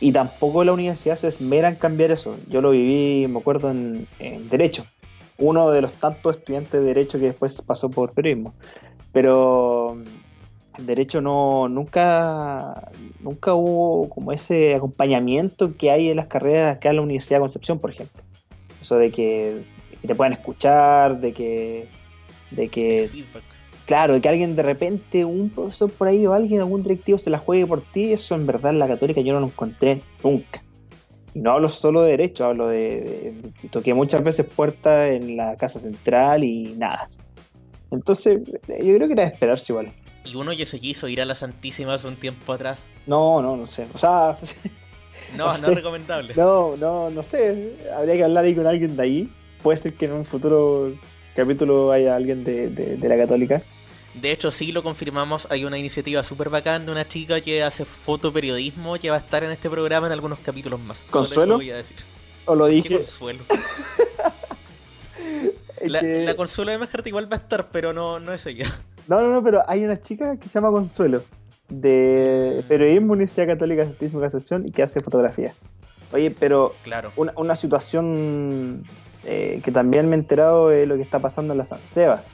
[0.00, 2.36] y tampoco la universidad se esmera en cambiar eso.
[2.48, 4.06] Yo lo viví, me acuerdo, en,
[4.48, 4.84] Derecho.
[5.38, 8.54] Uno de los tantos estudiantes de Derecho que después pasó por periodismo.
[9.12, 9.98] Pero
[10.78, 16.90] en Derecho no, nunca, nunca hubo como ese acompañamiento que hay en las carreras acá
[16.90, 18.22] en la Universidad de Concepción, por ejemplo.
[18.80, 19.62] Eso de que,
[20.06, 21.88] te puedan escuchar, de que,
[22.52, 23.57] de que feedback.
[23.88, 27.38] Claro, que alguien de repente, un profesor por ahí o alguien, algún directivo se la
[27.38, 30.62] juegue por ti, eso en verdad en la católica yo no lo encontré nunca.
[31.34, 35.56] Y no hablo solo de derecho, hablo de, de- toqué muchas veces puertas en la
[35.56, 37.08] casa central y nada.
[37.90, 39.90] Entonces, yo creo que era de esperarse igual.
[40.24, 42.78] Y uno que se quiso ir a la Santísima hace un tiempo atrás.
[43.06, 43.86] No, no, no sé.
[43.94, 44.36] O sea,
[45.36, 45.70] No, No no, sé.
[45.70, 46.34] es recomendable.
[46.36, 47.72] no, no, no sé.
[47.96, 49.28] Habría que hablar ahí con alguien de ahí.
[49.62, 50.92] Puede ser que en un futuro
[51.34, 53.62] capítulo haya alguien de, de- de la católica.
[54.14, 55.46] De hecho, sí lo confirmamos.
[55.50, 59.44] Hay una iniciativa súper bacán de una chica que hace fotoperiodismo que va a estar
[59.44, 60.98] en este programa en algunos capítulos más.
[61.10, 61.56] ¿Consuelo?
[61.56, 61.96] voy a decir.
[62.46, 62.94] O lo ¿Qué dije.
[62.96, 63.44] consuelo?
[65.84, 68.66] La, que- la consuelo de Mejart igual va a estar, pero no, no es ella.
[69.06, 71.22] No, no, no, pero hay una chica que se llama Consuelo,
[71.68, 75.54] de periodismo Universidad Católica de Santísima Concepción y que hace fotografía.
[76.12, 77.12] Oye, pero Claro.
[77.16, 78.84] una, una situación
[79.24, 82.24] eh, que también me he enterado de lo que está pasando en la Sanseba.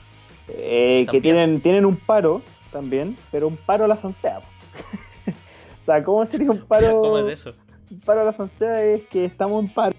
[0.47, 4.39] Eh, que tienen, tienen un paro también, pero un paro a la Sanseba.
[5.27, 6.87] o sea, ¿cómo sería un paro?
[7.01, 7.51] ¿Cómo es eso?
[7.89, 9.95] Un paro a la Sanseba es que estamos en paro.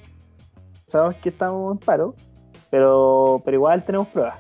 [0.85, 2.15] Sabemos que estamos en paro,
[2.71, 4.39] pero, pero igual tenemos pruebas.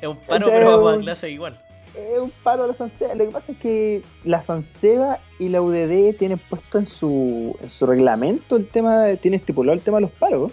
[0.00, 1.58] Es un paro, pero vamos a clase igual.
[1.94, 3.14] Es un paro a la Sanseba.
[3.14, 7.70] Lo que pasa es que la Sanseba y la UDD tienen puesto en su, en
[7.70, 10.52] su reglamento el tema, tiene estipulado el tema de los paros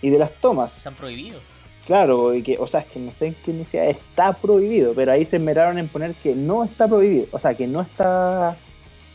[0.00, 0.76] y de las tomas.
[0.76, 1.42] Están prohibidos.
[1.86, 5.12] Claro, y que, o sea, es que no sé en qué universidad está prohibido, pero
[5.12, 8.56] ahí se esmeraron en poner que no está prohibido, o sea, que no está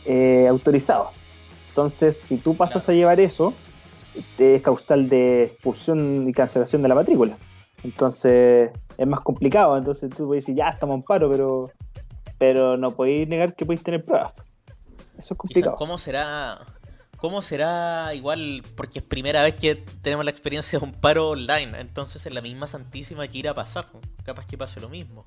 [0.04, 1.10] eh, autorizado.
[1.68, 2.94] Entonces, si tú pasas Claro.
[2.94, 3.54] a llevar eso,
[4.36, 7.38] te es causal de expulsión y cancelación de la matrícula.
[7.84, 9.76] Entonces, es más complicado.
[9.78, 11.70] Entonces, tú puedes decir, ya estamos en paro, pero,
[12.38, 14.32] pero no podéis negar que podéis tener pruebas.
[15.16, 15.76] Eso es complicado.
[15.76, 16.60] ¿Cómo será?
[17.18, 18.62] ¿Cómo será igual?
[18.76, 21.80] Porque es primera vez que tenemos la experiencia de un paro online.
[21.80, 23.86] Entonces, en la misma Santísima que irá a pasar.
[24.22, 25.24] Capaz que pase lo mismo.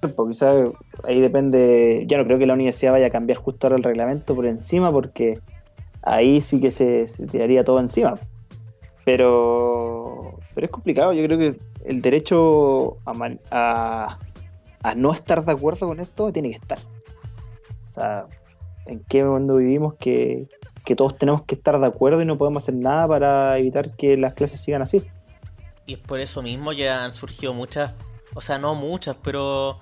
[0.00, 0.70] Porque quizás
[1.04, 2.04] ahí depende.
[2.08, 4.90] Yo no creo que la universidad vaya a cambiar justo ahora el reglamento por encima,
[4.90, 5.38] porque
[6.02, 8.18] ahí sí que se, tiraría todo encima.
[9.04, 11.12] Pero, pero es complicado.
[11.12, 14.18] Yo creo que el derecho a,
[14.82, 16.78] a no estar de acuerdo con esto tiene que estar.
[17.84, 18.26] O sea,
[18.86, 20.48] ¿en qué mundo vivimos que,
[20.84, 24.16] que todos tenemos que estar de acuerdo y no podemos hacer nada para evitar que
[24.16, 25.02] las clases sigan así?
[25.86, 27.94] Y es por eso mismo ya han surgido muchas,
[28.34, 29.80] o sea, no muchas, pero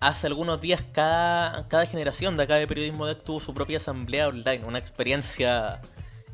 [0.00, 4.28] hace algunos días cada, cada generación de acá de Periodismo Deck tuvo su propia asamblea
[4.28, 5.80] online, una experiencia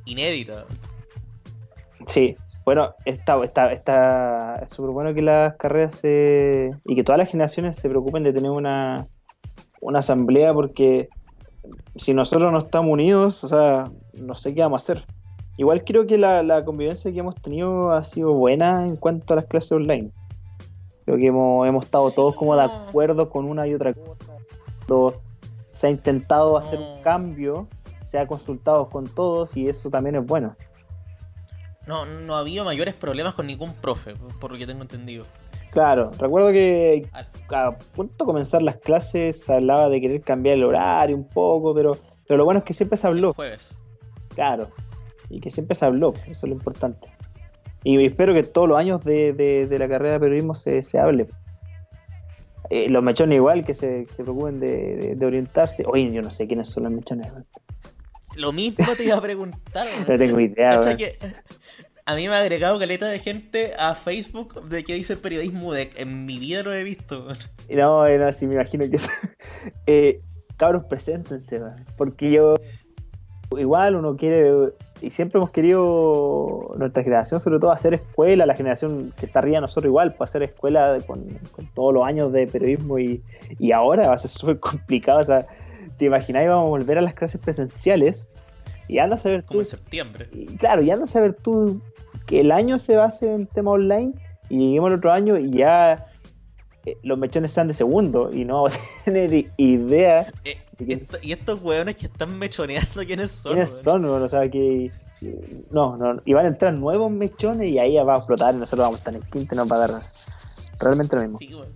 [0.04, 0.64] inédita.
[2.06, 7.18] Sí, bueno, está, está, está es súper bueno que las carreras se, y que todas
[7.18, 9.06] las generaciones se preocupen de tener una,
[9.80, 11.08] una asamblea porque
[11.96, 15.04] si nosotros no estamos unidos, o sea, no sé qué vamos a hacer.
[15.56, 19.36] Igual creo que la, la convivencia que hemos tenido ha sido buena en cuanto a
[19.36, 20.12] las clases online.
[21.04, 25.14] Creo que hemos, hemos estado todos como de acuerdo con una y otra cosa.
[25.68, 27.66] Se ha intentado hacer un cambio,
[28.02, 30.56] se ha consultado con todos y eso también es bueno.
[31.86, 35.24] No, no ha habido mayores problemas con ningún profe, por lo que tengo entendido.
[35.70, 40.56] Claro, recuerdo que Ah, a punto de comenzar las clases se hablaba de querer cambiar
[40.56, 41.92] el horario un poco, pero,
[42.26, 43.74] pero lo bueno es que siempre se habló, Jueves.
[44.38, 44.70] Claro,
[45.28, 47.08] y que siempre se habló, eso es lo importante.
[47.82, 50.98] Y espero que todos los años de, de- de la carrera de periodismo se, se
[51.00, 51.26] hable.
[52.70, 55.84] Eh, los mechones igual, que se, que se preocupen de, de- orientarse.
[55.86, 57.32] Oye, yo no sé quiénes son los mechones.
[58.36, 59.86] Lo mismo te iba a preguntar.
[60.08, 60.80] No tengo idea.
[60.96, 61.18] Que
[62.04, 65.90] a mí me ha agregado caleta de gente a Facebook de que dice periodismo de
[65.96, 67.26] en mi vida lo he visto.
[67.70, 69.08] No, no, sí, me imagino que es.
[69.86, 70.20] eh,
[70.56, 72.58] cabros, preséntense, man, porque yo.
[73.56, 74.72] Igual uno quiere.
[75.00, 79.58] Y siempre hemos querido, nuestra generación, sobre todo, hacer escuela, la generación que está arriba
[79.58, 83.22] de nosotros, igual, pues hacer escuela con, con todos los años de periodismo y,
[83.58, 85.20] y ahora va a ser súper complicado.
[85.20, 85.46] O sea,
[85.96, 88.30] te imaginas, íbamos a volver a las clases presenciales
[88.88, 90.28] y anda a saber Como tú en septiembre.
[90.32, 91.80] y claro, ya anda a saber tú
[92.26, 94.12] que el año se base en tema online
[94.48, 96.06] y lleguemos al otro año y ya
[96.86, 101.32] eh, los mechones sean de segundo y no vamos a tener idea Eh, esto- y
[101.32, 103.52] estos weones que están mechoneando quiénes son.
[103.52, 103.84] quiénes weón?
[103.84, 104.92] son, weón, o sea que
[105.72, 108.58] no, no, y van a entrar nuevos mechones y ahí ya va a explotar y
[108.58, 110.02] nosotros vamos a estar en quinto y nos va a dar
[110.80, 111.38] realmente lo mismo.
[111.38, 111.74] Sí, weón.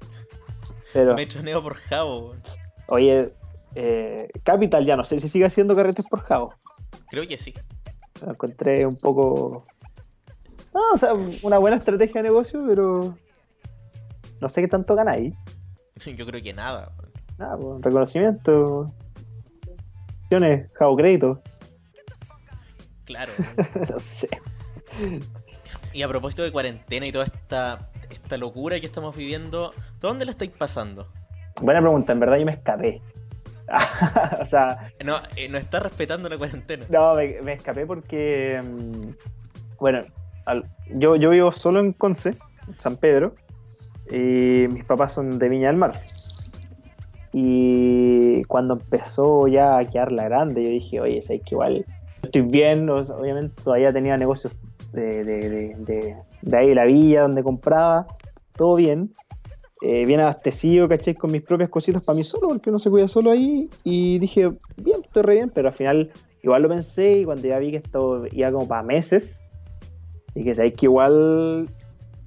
[0.92, 2.40] Pero, Mechoneo por Jabo, weón.
[2.86, 3.32] oye,
[3.74, 6.54] eh, Capital ya no sé si sigue haciendo carretes por Javo.
[7.08, 7.52] Creo que sí.
[8.24, 9.64] Lo encontré un poco.
[10.72, 11.12] No, o sea,
[11.42, 13.16] una buena estrategia de negocio, pero
[14.40, 15.32] no sé qué tanto gana ahí.
[16.16, 16.92] Yo creo que nada.
[17.38, 18.92] Nada, pues, reconocimiento.
[20.24, 21.42] Acciones, Javo Crédito.
[23.04, 23.32] Claro.
[23.90, 24.28] no sé.
[25.92, 30.32] Y a propósito de cuarentena y toda esta, esta locura que estamos viviendo, ¿dónde la
[30.32, 31.08] estáis pasando?
[31.60, 33.02] Buena pregunta, en verdad yo me escapé.
[34.40, 36.86] o sea, No, eh, no está respetando la cuarentena.
[36.88, 38.60] no, me, me escapé porque.
[38.62, 39.10] mm,
[39.78, 40.04] Bueno,
[40.46, 40.64] al-
[40.94, 42.36] yo, yo vivo solo en Conce,
[42.68, 43.34] en San Pedro,
[44.10, 46.02] y mis papás son de Viña del Mar.
[47.32, 51.86] Y cuando empezó ya a quedar la grande, yo dije, oye, sé que igual
[52.22, 57.42] estoy bien, obviamente todavía tenía negocios de, de, de, de- ahí de la villa donde
[57.42, 58.06] compraba,
[58.56, 59.14] todo bien,
[59.80, 63.08] eh, bien abastecido, caché, con mis propias cositas para mí solo, porque uno se cuida
[63.08, 67.24] solo ahí, y dije, bien, estoy re bien, pero al final igual lo pensé y
[67.24, 69.46] cuando ya vi que esto iba como para meses,
[70.34, 71.68] dije, sabes que igual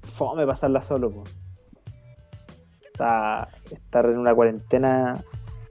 [0.02, 1.20] fome pasarla solo, po.
[1.20, 5.22] O sea, estar en una cuarentena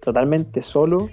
[0.01, 1.09] totalmente solo.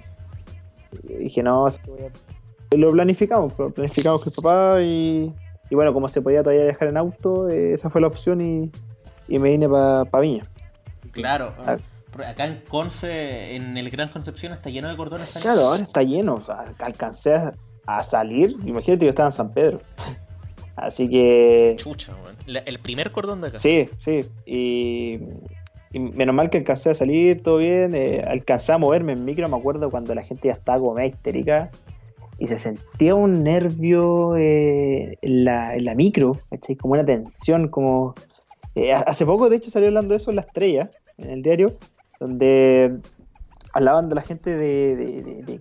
[1.09, 5.31] Y dije, no, es que voy a- lo planificamos, lo planificamos con el papá y,
[5.69, 8.71] y bueno, como se podía todavía viajar en auto, eh, esa fue la opción y,
[9.27, 10.45] y me vine para Viña.
[11.11, 11.53] Claro.
[11.65, 11.77] Ah.
[12.11, 15.31] por Acá en Conce, en el Gran Concepción, está lleno de cordones.
[15.39, 17.53] Claro, ahora está lleno, o sea, alcancé a,
[17.85, 19.81] a salir, imagínate, yo estaba en San Pedro.
[20.75, 21.75] Así que...
[21.77, 22.13] Chucha.
[22.47, 23.59] La- el primer cordón de acá.
[23.59, 24.21] Sí, sí.
[24.47, 25.19] Y,
[25.93, 27.95] y menos mal que alcancé a salir, todo bien.
[27.95, 31.09] eh, alcancé a moverme en micro, me acuerdo cuando la gente ya estaba como media
[31.09, 31.69] histérica.
[32.39, 36.75] Y se sentía un nervio eh, en, la, en la micro, ¿cachai?
[36.75, 38.15] Como una tensión, como...
[38.75, 41.73] eh, hace poco, de hecho, salió hablando de eso en La Estrella, en el diario,
[42.19, 42.97] donde
[43.71, 45.59] hablaban de la gente de, de- de- de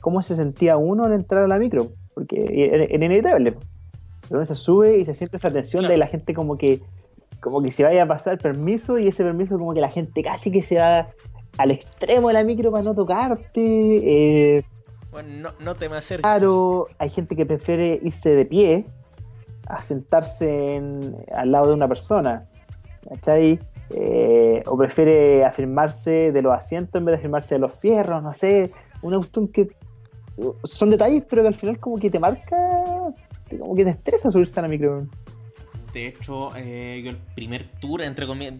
[0.00, 3.52] cómo se sentía uno al entrar a la micro, porque era, era inevitable.
[4.28, 5.92] Pero uno se sube y se siente esa tensión Claro.
[5.92, 6.80] de la gente como que
[7.40, 10.50] como que se vaya a pasar permiso y ese permiso como que la gente casi
[10.50, 11.08] que se va
[11.58, 13.60] al extremo de la micro para no tocarte.
[14.58, 14.64] eh,
[15.10, 16.22] Bueno, no, no te me acerques.
[16.22, 18.86] claro, hay gente que prefiere irse de pie
[19.66, 22.46] a sentarse en- al lado de una persona,
[23.08, 23.58] ¿cachai?
[23.90, 28.32] Eh, o prefiere afirmarse de los asientos en vez de afirmarse de los fierros, no
[28.32, 28.70] sé,
[29.02, 29.68] una cuestión que
[30.64, 32.56] son detalles, pero que al final como que te marca,
[33.58, 35.06] como que te estresa subirse a la micro.
[35.92, 38.54] De hecho, eh, yo el primer tour, entre comillas,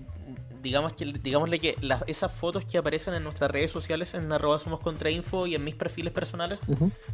[0.63, 4.59] digamos que, digámosle que las, esas fotos que aparecen en nuestras redes sociales, en arroba
[4.59, 6.61] somos contra info y en mis perfiles personales,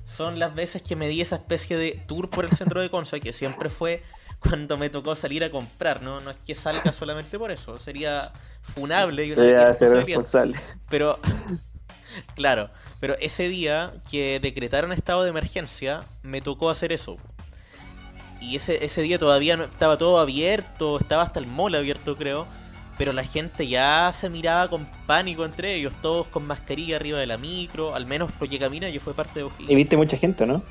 [0.04, 3.20] son las veces que me di esa especie de tour por el centro de Consa,
[3.20, 4.02] que siempre fue
[4.38, 6.20] cuando me tocó salir a comprar, ¿no?
[6.20, 10.60] No es que salga solamente por eso, sería funable y una responsable.
[10.88, 11.18] Pero,
[12.34, 17.16] claro, pero ese día que decretaron estado de emergencia, me tocó hacer eso.
[18.40, 22.46] Y ese, ese día todavía no, estaba todo abierto, estaba hasta el mall abierto, creo.
[22.98, 27.26] Pero la gente ya se miraba con pánico entre ellos, todos con mascarilla arriba de
[27.26, 29.70] la micro, al menos porque Camina yo fue parte de O'Higgins.
[29.70, 30.62] Y viste mucha gente, ¿no?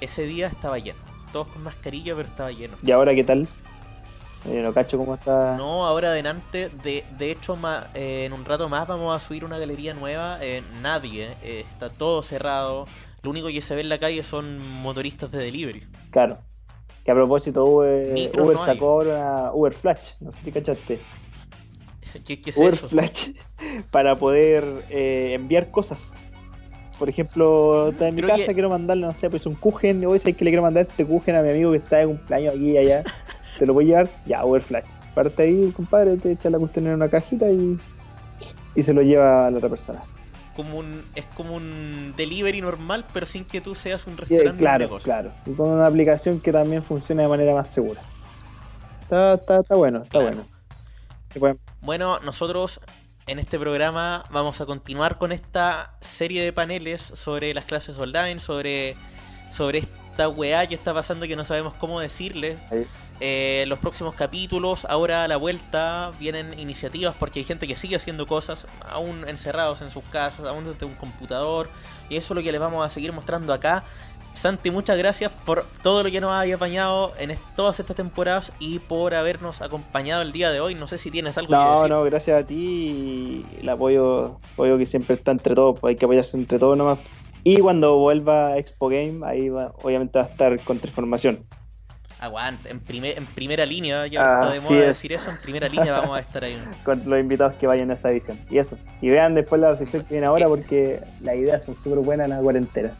[0.00, 0.98] Ese día estaba lleno,
[1.32, 2.76] todos con mascarilla, pero estaba lleno.
[2.82, 3.48] ¿Y ahora qué tal?
[4.46, 5.56] Eh, no cacho cómo está.
[5.56, 7.58] No, ahora adelante, de, de hecho,
[7.94, 10.38] eh, en un rato más vamos a subir una galería nueva.
[10.40, 12.86] Eh, nadie, está todo cerrado.
[13.22, 15.86] Lo único que se ve en la calle son motoristas de delivery.
[16.10, 16.38] Claro.
[17.04, 20.12] Que a propósito, Uber, sacó ahora Uber Flash.
[20.20, 21.00] No sé si cachaste.
[22.24, 23.30] ¿Qué, es Uber Flash
[23.90, 26.14] para poder enviar cosas.
[26.98, 30.04] Por ejemplo, está en mi casa, quiero mandarle, no sé, pues un Kuchen.
[30.04, 32.54] Hoy sé que le quiero mandar este Kuchen a mi amigo que está de cumpleaños
[32.54, 33.02] aquí y allá.
[33.58, 34.92] te lo voy a llevar, ya, Uber Flash.
[35.14, 37.78] Parte ahí, compadre, te echa la cuestión en una cajita y,
[38.74, 40.02] y se lo lleva a la otra persona.
[40.60, 44.58] Como un, es como un delivery normal, pero sin que tú seas un restaurante.
[44.58, 45.32] claro, claro.
[45.46, 48.02] Y con una aplicación que también funciona de manera más segura.
[49.02, 50.44] Está, está, está bueno, está bueno.
[51.80, 52.78] Bueno, nosotros
[53.26, 58.38] en este programa vamos a continuar con esta serie de paneles sobre las clases online,
[58.38, 58.96] sobre,
[59.50, 62.58] sobre esta weá que está pasando que no sabemos cómo decirle.
[63.22, 67.96] Eh, los próximos capítulos, ahora a la vuelta, vienen iniciativas porque hay gente que sigue
[67.96, 71.68] haciendo cosas, aún encerrados en sus casas, aún desde un computador.
[72.08, 73.84] Y eso es lo que les vamos a seguir mostrando acá.
[74.32, 78.78] Santi, muchas gracias por todo lo que nos ha apañado en todas estas temporadas y
[78.78, 80.74] por habernos acompañado el día de hoy.
[80.74, 81.90] No sé si tienes algo no, que decir.
[81.90, 85.90] No, no, gracias a ti y el apoyo, apoyo que siempre está entre todos, pues
[85.92, 86.98] hay que apoyarse entre todos nomás.
[87.44, 91.44] Y cuando vuelva Expo Game, ahí va, obviamente va a estar Contrainformación.
[92.20, 95.92] Aguante, en, primer, en primera línea, ya está de moda decir eso, en primera línea
[95.92, 96.58] vamos a estar ahí.
[96.84, 98.38] Con los invitados que vayan a esa edición.
[98.50, 98.78] Y eso.
[99.00, 102.36] Y vean después la sección que viene ahora porque las ideas son súper buenas en
[102.36, 102.92] la cuarentena.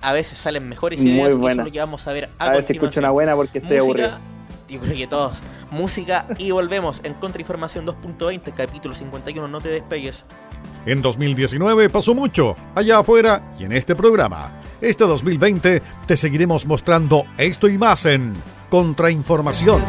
[0.00, 2.50] A veces salen mejores ideas y eso es lo que vamos a ver a, a
[2.50, 4.10] ver si escucho una buena porque estoy aburrido.
[4.68, 5.38] Que todos.
[5.70, 10.24] Música y volvemos en Contrainformación 2.20, capítulo 51, no te despegues.
[10.84, 14.60] En 2019 pasó mucho, allá afuera y en este programa.
[14.80, 18.34] Este 2020 te seguiremos mostrando esto y más en
[18.68, 19.82] Contrainformación.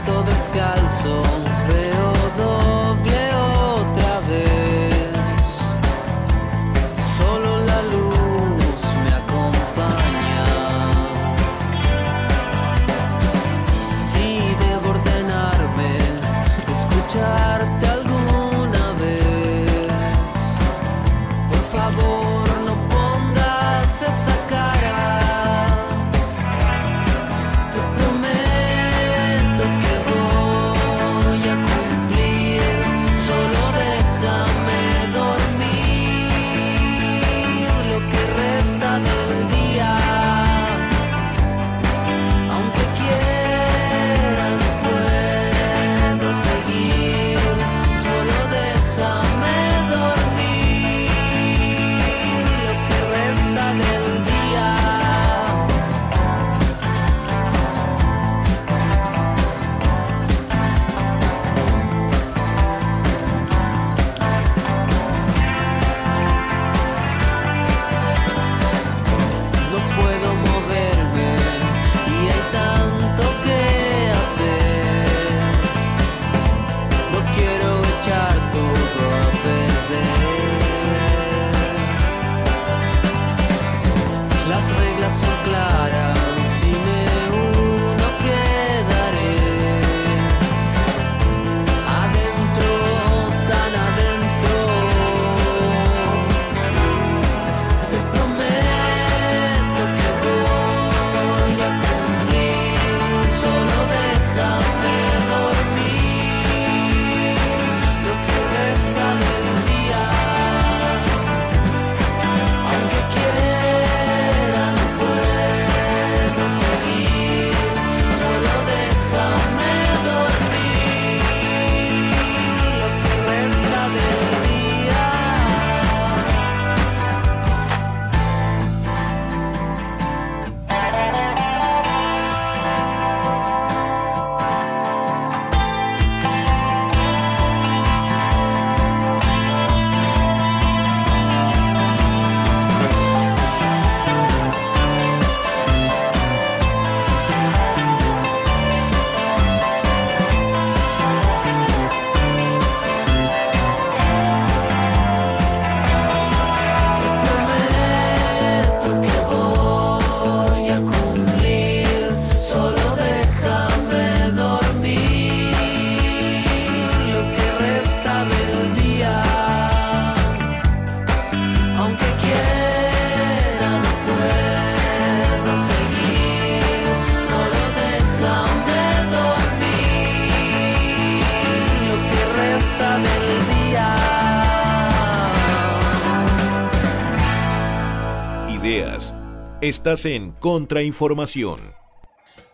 [189.69, 191.75] Estás en Contrainformación.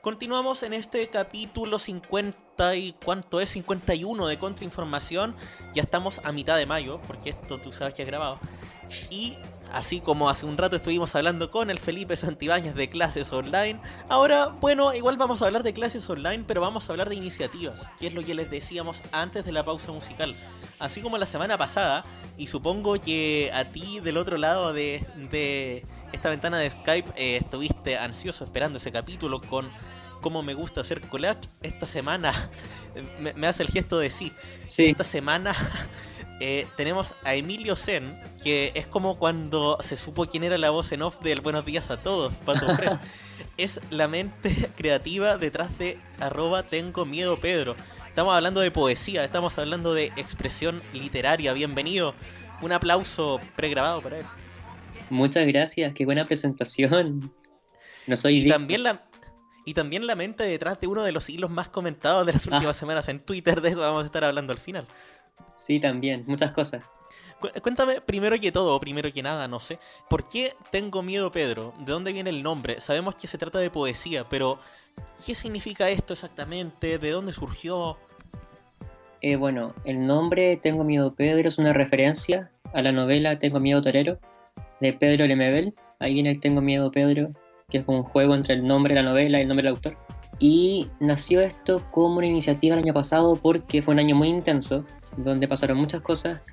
[0.02, 5.34] Continuamos en este capítulo 50 y cuánto es 51 de Contrainformación.
[5.74, 8.38] Ya estamos a mitad de mayo, porque esto tú sabes que es grabado.
[9.10, 9.38] Y
[9.72, 14.48] así como hace un rato estuvimos hablando con el Felipe Santibáñez de clases online, ahora,
[14.48, 18.08] bueno, igual vamos a hablar de clases online, pero vamos a hablar de iniciativas, que
[18.08, 20.36] es lo que les decíamos antes de la pausa musical.
[20.80, 22.04] Así como la semana pasada,
[22.38, 25.86] y supongo que a ti del otro lado de, de
[26.16, 29.70] esta ventana de Skype eh, estuviste ansioso esperando ese capítulo con
[30.22, 31.48] cómo me gusta hacer collage.
[31.62, 32.34] Esta semana
[33.36, 34.32] me, hace el gesto de sí.
[34.78, 35.54] Esta semana
[36.40, 40.92] eh, tenemos a Emilio Zen, que es como cuando se supo quién era la voz
[40.94, 42.66] en off del Buenos Días a Todos, Pato
[43.58, 47.76] es la mente creativa detrás de arroba tengo miedo Pedro.
[48.08, 51.52] Estamos hablando de poesía, estamos hablando de expresión literaria.
[51.52, 52.16] Bienvenido.
[52.62, 54.26] Un aplauso pregrabado para él.
[55.10, 57.32] Muchas gracias, qué buena presentación.
[58.08, 59.04] No soy y también la
[59.66, 62.52] y también la mente detrás de uno de los hilos más comentados de las ah.
[62.54, 64.86] últimas semanas en Twitter, de eso vamos a estar hablando al final.
[65.56, 66.86] Sí, también, muchas cosas.
[67.62, 69.80] Cuéntame primero que todo, o primero que nada, no sé.
[70.10, 71.74] ¿Por qué tengo miedo, Pedro?
[71.80, 72.80] ¿De dónde viene el nombre?
[72.80, 74.60] Sabemos que se trata de poesía, pero
[75.26, 76.98] ¿qué significa esto exactamente?
[76.98, 77.98] ¿De dónde surgió?
[79.22, 83.82] Eh, bueno, el nombre Tengo miedo, Pedro es una referencia a la novela Tengo miedo,
[83.82, 84.20] Torero
[84.82, 85.74] de Pedro Lemebel.
[86.00, 87.30] Ahí viene el Tengo Miedo Pedro,
[87.70, 89.98] que es un juego entre el nombre de la novela y el nombre del autor.
[90.40, 94.84] Y nació esto como una iniciativa el año pasado porque fue un año muy intenso,
[95.18, 96.44] donde pasaron muchas cosas.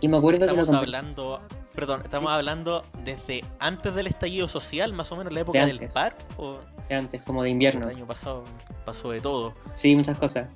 [0.00, 1.40] Y me acuerdo estamos hablando,
[1.74, 6.16] perdón, estamos hablando desde antes del estallido social, más o menos la época del par.
[6.36, 6.58] ¿o?
[6.88, 7.88] De antes, como de invierno.
[7.88, 8.44] El año pasado
[8.84, 9.54] pasó de todo.
[9.74, 10.48] Sí, muchas cosas.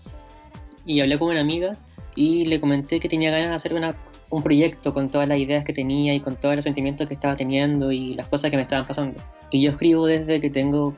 [0.85, 1.73] Y hablé con una amiga
[2.14, 3.95] y le comenté que tenía ganas de hacer una
[4.31, 7.37] un proyecto con todas las ideas que tenía y con todos los sentimientos que estaba
[7.37, 9.20] teniendo y las cosas que me estaban pasando.
[9.51, 10.95] Y yo escribo desde que tengo,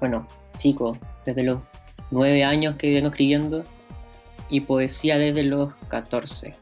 [0.00, 0.26] bueno,
[0.56, 1.60] chico, desde los
[2.10, 3.64] nueve años que vengo escribiendo
[4.48, 6.54] y poesía desde los 14.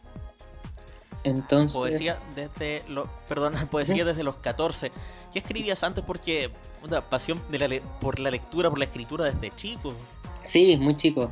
[1.24, 1.78] Entonces...
[1.78, 3.08] Poesía desde los...
[3.28, 4.90] Perdón, poesía desde los 14.
[5.32, 6.02] ¿Qué escribías antes?
[6.02, 6.50] Porque
[6.82, 9.92] una pasión de la por la lectura, por la escritura desde chico.
[10.40, 11.30] Sí, muy chico.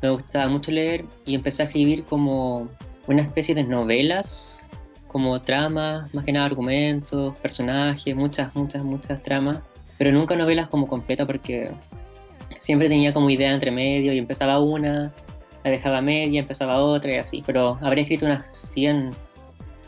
[0.00, 2.68] Me gustaba mucho leer y empecé a escribir como
[3.06, 4.68] una especie de novelas,
[5.08, 9.58] como tramas, más que nada argumentos, personajes, muchas, muchas, muchas tramas,
[9.98, 11.70] pero nunca novelas como completa porque
[12.56, 15.12] siempre tenía como idea entre medio y empezaba una,
[15.64, 19.10] la dejaba media, empezaba otra y así, pero habré escrito unas 100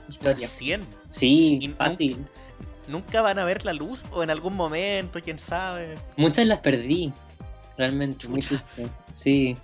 [0.08, 0.60] historias.
[0.60, 0.80] ¿100?
[1.08, 2.26] Sí, fácil.
[2.86, 5.94] Nunca, van a ver la luz o en algún momento, quién sabe?
[6.16, 7.12] Muchas las perdí,
[7.78, 8.88] realmente, muy triste.
[9.10, 9.56] Sí,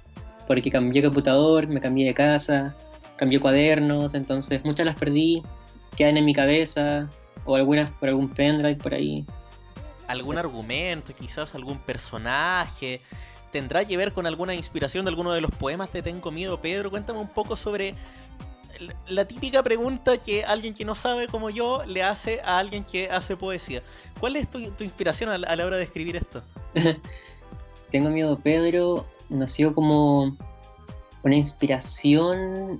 [0.46, 2.74] porque cambié computador, me cambié de casa,
[3.20, 5.42] cambié cuadernos, entonces muchas las perdí,
[5.94, 7.06] quedan en mi cabeza,
[7.44, 9.26] o algunas por algún pendrive por ahí.
[10.08, 13.02] ¿Algún argumento, quizás algún personaje?
[13.52, 16.90] ¿Tendrá que ver con alguna inspiración de alguno de los poemas de Tengo Miedo, Pedro?
[16.90, 17.94] Cuéntame un poco sobre
[19.06, 23.10] la típica pregunta que alguien que no sabe como yo le hace a alguien que
[23.10, 23.82] hace poesía.
[24.18, 26.42] ¿Cuál es tu, inspiración a la, hora de escribir esto?
[27.90, 30.38] Tengo Miedo, Pedro nació como
[31.22, 32.78] una inspiración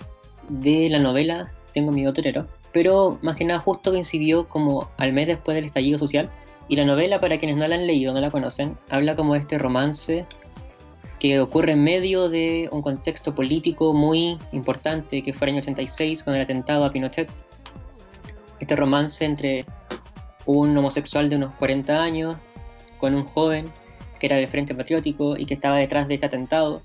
[0.51, 5.29] de la novela Tengo mi torero, pero más que nada justo coincidió como al mes
[5.29, 6.29] después del estallido social.
[6.69, 9.41] Y la novela, para quienes no la han leído, no la conocen, habla como de
[9.41, 10.27] este romance
[11.19, 16.25] que ocurre en medio de un contexto político muy importante que fue el año 86
[16.25, 17.29] con el atentado a Pinochet.
[18.59, 19.67] Este romance entre
[20.47, 22.37] un homosexual de unos 40 años
[22.99, 23.71] con un joven
[24.19, 26.83] que era del Frente Patriótico y que estaba detrás de este atentado.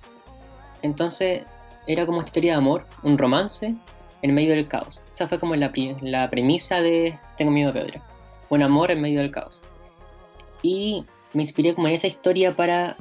[0.82, 1.46] Entonces
[1.88, 3.76] era como una historia de amor, un romance
[4.22, 5.04] en medio del caos.
[5.12, 5.72] Esa fue como la,
[6.02, 8.02] la premisa de Tengo miedo de Pedro.
[8.50, 9.62] Un amor en medio del caos.
[10.62, 12.96] Y me inspiré como en esa historia para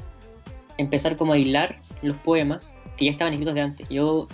[0.76, 3.89] empezar como a hilar los poemas que ya estaban escritos de antes.
[3.89, 4.28] Yo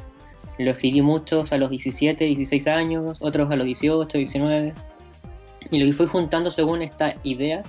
[0.58, 4.74] lo escribí muchos a los 17, 16 años, otros a los 18, 19.
[5.70, 7.62] Y lo que fui juntando según esta idea,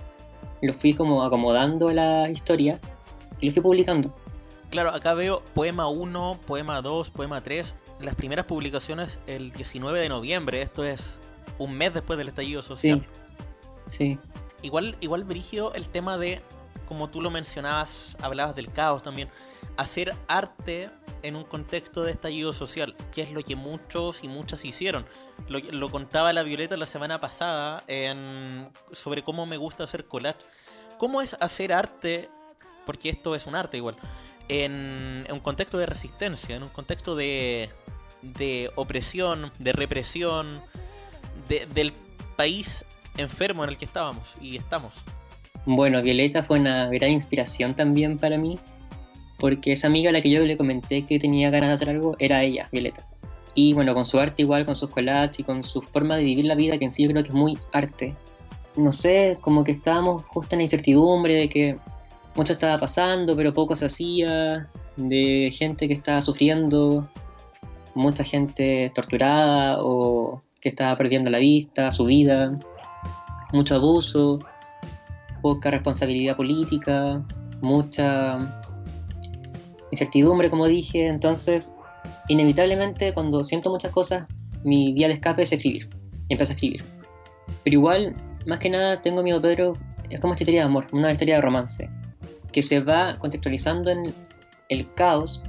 [0.61, 2.79] lo fui como acomodando a la historia
[3.39, 4.13] y lo fui publicando.
[4.72, 7.76] Claro, acá veo poema 1, poema 2, poema 3.
[7.99, 10.61] Las primeras publicaciones el 19 de noviembre.
[10.61, 11.19] Esto es
[11.57, 13.05] un mes después del estallido social.
[13.88, 14.17] Sí.
[14.61, 16.41] Igual, igual brígido el tema de,
[16.88, 19.28] como tú lo mencionabas, hablabas del caos también.
[19.76, 20.89] Hacer arte
[21.22, 25.05] en un contexto de estallido social, que es lo que muchos y muchas hicieron.
[25.49, 30.38] Lo, lo contaba la Violeta la semana pasada en, sobre cómo me gusta hacer colar.
[30.97, 32.30] ¿Cómo es hacer arte?
[32.86, 33.97] Porque esto es un arte igual
[34.52, 37.70] en, un contexto de resistencia, en un contexto de,
[38.22, 40.62] de opresión, de represión,
[41.47, 41.93] del
[42.36, 42.86] país
[43.18, 44.93] enfermo en el que estábamos y estamos.
[45.66, 48.60] Bueno, Violeta fue una gran inspiración también para mí,
[49.39, 52.16] porque esa amiga a la que yo le comenté que tenía ganas de hacer algo
[52.20, 53.06] era ella, Violeta.
[53.54, 56.45] Y bueno, con su arte igual, con sus collages y con su forma de vivir
[56.45, 58.16] la vida, que en sí yo creo que es muy arte.
[58.76, 61.78] No sé, como que estábamos justo en la incertidumbre de que
[62.36, 67.09] mucho estaba pasando, pero poco se hacía, de gente que estaba sufriendo,
[67.95, 72.57] mucha gente torturada o que estaba perdiendo la vista, su vida,
[73.51, 74.39] mucho abuso,
[75.41, 77.23] poca responsabilidad política,
[77.61, 78.63] mucha
[79.91, 81.75] incertidumbre, como dije, entonces
[82.29, 84.27] inevitablemente cuando siento muchas cosas,
[84.63, 85.89] mi vía de escape es escribir,
[86.29, 86.84] y empiezo a escribir.
[87.63, 88.15] Pero igual,
[88.45, 89.73] más que nada, tengo miedo, Pedro,
[90.09, 91.89] es como una historia de amor, una historia de romance,
[92.52, 94.14] que se va contextualizando en
[94.70, 95.41] el caos,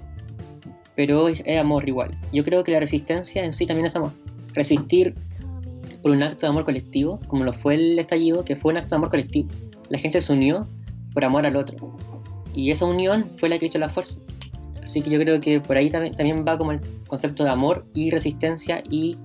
[0.94, 2.16] pero es, amor igual.
[2.32, 4.12] Yo creo que la resistencia en sí también es amor.
[4.54, 5.14] Resistir
[6.02, 8.90] por un acto de amor colectivo, como lo fue el estallido, que fue un acto
[8.90, 9.48] de amor colectivo.
[9.88, 10.68] La gente se unió
[11.14, 11.96] por amor al otro.
[12.54, 14.20] Y esa unión fue la que hizo la fuerza.
[14.82, 18.10] Así que yo creo que por ahí también, va como el concepto de amor y
[18.10, 19.16] resistencia y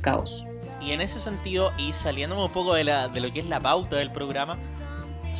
[0.00, 0.44] caos.
[0.84, 3.96] Y en ese sentido, y saliendo un poco de, de lo que es la pauta
[3.96, 4.58] del programa,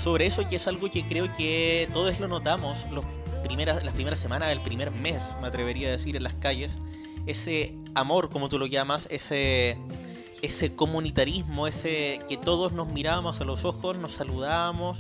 [0.02, 3.04] sobre eso que es algo que creo que todos lo notamos los
[3.44, 6.78] primeras, las primeras semanas del primer mes, me atrevería a decir, en las calles,
[7.26, 9.76] ese amor, como tú lo llamas, ese,
[10.42, 14.98] ese comunitarismo, ese que todos nos mirábamos a los ojos, nos saludábamos,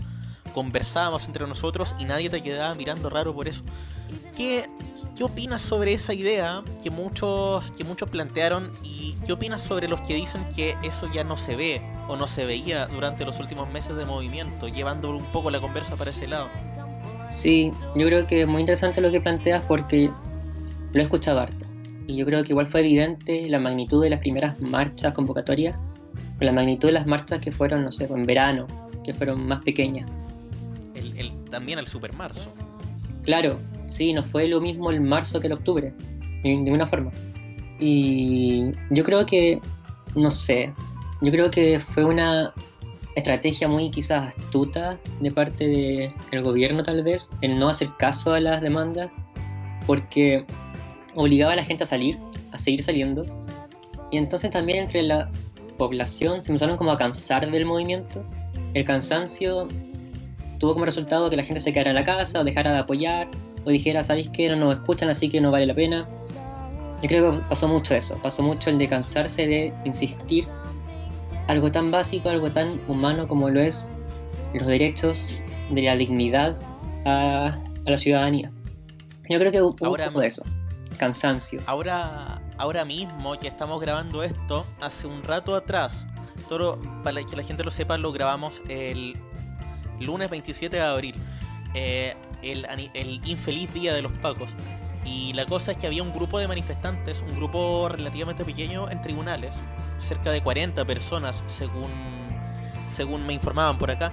[0.58, 3.62] conversábamos entre nosotros y nadie te quedaba mirando raro por eso.
[4.36, 4.66] ¿Qué,
[5.14, 10.00] ¿Qué opinas sobre esa idea que muchos, que muchos plantearon y qué opinas sobre los
[10.00, 13.70] que dicen que eso ya no se ve o no se veía durante los últimos
[13.70, 16.48] meses de movimiento, llevando un poco la conversa para ese lado?
[17.30, 20.10] Sí, yo creo que es muy interesante lo que planteas porque
[20.92, 21.66] lo he escuchado harto.
[22.08, 25.78] Y yo creo que igual fue evidente la magnitud de las primeras marchas convocatorias,
[26.36, 28.66] con la magnitud de las marchas que fueron, no sé, en verano,
[29.04, 30.10] que fueron más pequeñas.
[30.98, 32.10] El, también el super.
[33.22, 35.92] Claro, sí, no fue lo mismo el marzo que el octubre,
[36.42, 37.12] de ninguna forma.
[37.78, 39.60] Y yo creo que,
[40.14, 40.72] no sé,
[41.20, 42.52] yo creo que fue una
[43.14, 48.40] estrategia muy quizás astuta de parte del gobierno tal vez, el no hacer caso a
[48.40, 49.10] las demandas,
[49.86, 50.44] porque
[51.14, 52.18] obligaba a la gente a salir,
[52.52, 53.24] a seguir saliendo,
[54.10, 55.30] y entonces también entre la
[55.76, 58.24] población se empezaron como a cansar del movimiento,
[58.74, 59.68] el cansancio
[60.58, 63.28] tuvo como resultado que la gente se quedara en la casa o dejara de apoyar,
[63.64, 66.08] o dijera, ¿sabéis que no nos escuchan así que no vale la pena?
[67.02, 70.46] Yo creo que pasó mucho eso, pasó mucho el de cansarse de insistir
[71.46, 73.90] algo tan básico, algo tan humano como lo es
[74.52, 76.56] los derechos de la dignidad
[77.04, 78.50] a, la ciudadanía.
[79.28, 80.44] Yo creo que hubo ahora, un poco de eso,
[80.98, 81.60] cansancio.
[81.66, 86.06] Ahora, ahora mismo que estamos grabando esto, hace un rato atrás,
[86.48, 89.16] todo, para que la gente lo sepa, lo grabamos el
[90.00, 91.14] lunes 27 de abril,
[91.74, 94.50] eh, el, el infeliz día de los Pacos.
[95.04, 99.00] Y la cosa es que había un grupo de manifestantes, un grupo relativamente pequeño en
[99.00, 99.52] tribunales,
[100.06, 104.12] cerca de 40 personas según, me informaban por acá,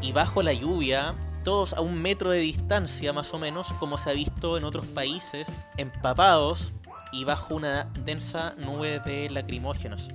[0.00, 1.14] y bajo la lluvia,
[1.44, 4.86] todos a un metro de distancia más o menos, como se ha visto en otros
[4.86, 6.72] países, empapados
[7.12, 10.08] y bajo una densa nube de lacrimógenos.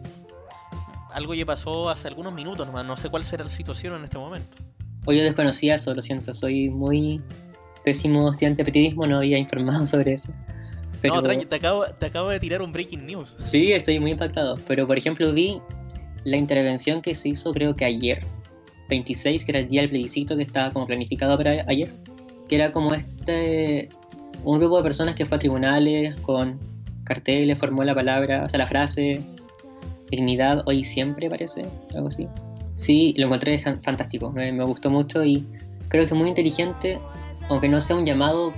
[1.11, 4.57] Algo que pasó hace algunos minutos no sé cuál será la situación en este momento.
[5.05, 7.21] Hoy yo desconocía eso, lo siento, soy muy
[7.83, 10.33] pésimo estudiante de periodismo, no había informado sobre eso.
[11.03, 13.35] No, tranqui, te acabo, te acabo de tirar un breaking news.
[13.41, 14.57] Sí, estoy muy impactado.
[14.67, 15.61] Pero por ejemplo, vi
[16.23, 18.23] la intervención que se hizo, creo que ayer,
[18.89, 21.89] 26, que era el día del plebiscito que estaba como planificado para ayer,
[22.47, 23.89] que era como este.
[24.45, 26.59] Un grupo de personas que fue a tribunales con
[27.05, 29.21] carteles, formó la palabra, o sea, la frase
[30.09, 31.63] dignidad hoy y siempre, parece,
[31.95, 32.27] algo así.
[32.75, 35.45] Sí, lo encontré fantástico, me, gustó mucho y
[35.89, 36.99] creo que es muy inteligente,
[37.49, 38.53] aunque no sea un llamado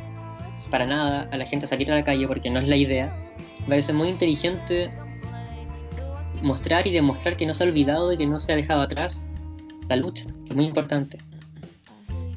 [0.71, 3.15] para nada a la gente a salir a la calle porque no es la idea.
[3.61, 4.91] Me parece muy inteligente
[6.41, 9.27] mostrar y demostrar que no se ha olvidado y que no se ha dejado atrás
[9.89, 11.17] la lucha, es muy importante.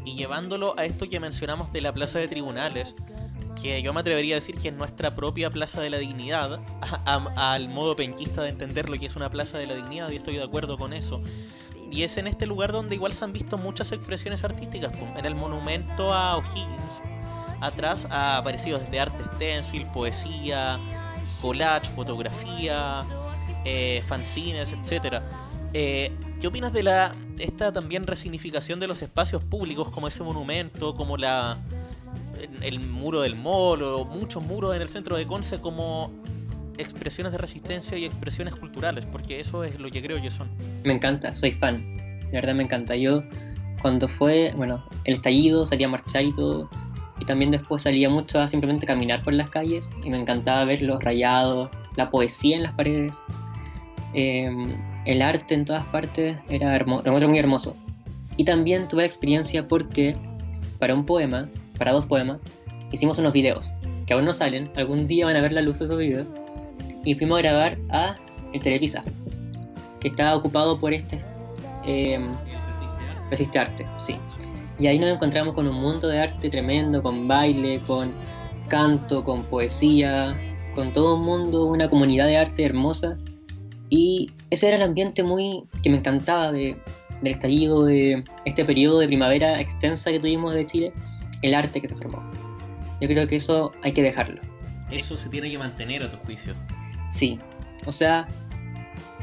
[0.04, 2.94] Y llevándolo a esto que mencionamos de la plaza de tribunales,
[3.60, 6.60] que yo me atrevería a decir que es nuestra propia plaza de la dignidad,
[7.04, 10.36] al modo penquista de entender lo que es una plaza de la dignidad, y estoy
[10.36, 11.20] de acuerdo con eso.
[11.90, 15.34] Y es en este lugar donde igual se han visto muchas expresiones artísticas, en el
[15.34, 16.78] monumento a O'Higgins,
[17.60, 20.78] atrás ha aparecido desde arte stencil, poesía,
[21.40, 23.04] collage, fotografía,
[23.64, 25.22] eh, fanzines, etc.
[25.72, 30.94] Eh, ¿Qué opinas de la esta también resignificación de los espacios públicos como ese monumento,
[30.94, 31.58] como la
[32.62, 36.12] el muro del mall o muchos muros en el centro de Conce como
[36.78, 40.48] expresiones de resistencia y expresiones culturales, porque eso es lo que creo que son.
[40.84, 42.20] Me encanta, soy fan.
[42.32, 42.96] La verdad me encanta.
[42.96, 43.22] Yo,
[43.82, 46.68] cuando fue, bueno, el estallido, salía a marchar y todo.
[47.20, 50.82] Y también después salía mucho a simplemente caminar por las calles y me encantaba ver
[50.82, 53.20] los rayados, la poesía en las paredes,
[54.14, 54.68] em,
[55.04, 57.76] el arte en todas partes, era hermoso, muy hermoso.
[58.36, 60.16] Y también tuve la experiencia porque
[60.78, 62.44] para un poema, para dos poemas,
[62.92, 63.72] hicimos unos videos
[64.08, 66.32] que aún no salen, algún día van a ver la luz esos videos.
[67.04, 68.14] Y fuimos a grabar a
[68.52, 69.04] el Telepisa,
[70.00, 71.22] que estaba ocupado por este
[71.84, 72.24] eh,
[73.30, 74.16] Resiste Arte, sí.
[74.78, 78.12] Y ahí nos encontramos con un mundo de arte tremendo, con baile, con
[78.68, 80.36] canto, con poesía,
[80.74, 83.16] con todo un mundo, una comunidad de arte hermosa.
[83.90, 86.78] Y ese era el ambiente muy que me encantaba de,
[87.22, 90.92] del estallido de este periodo de primavera extensa que tuvimos de Chile,
[91.42, 92.22] el arte que se formó.
[93.00, 94.40] Yo creo que eso hay que dejarlo.
[94.90, 96.54] Eso se tiene que mantener a tu juicio.
[97.08, 97.38] Sí,
[97.86, 98.28] o sea,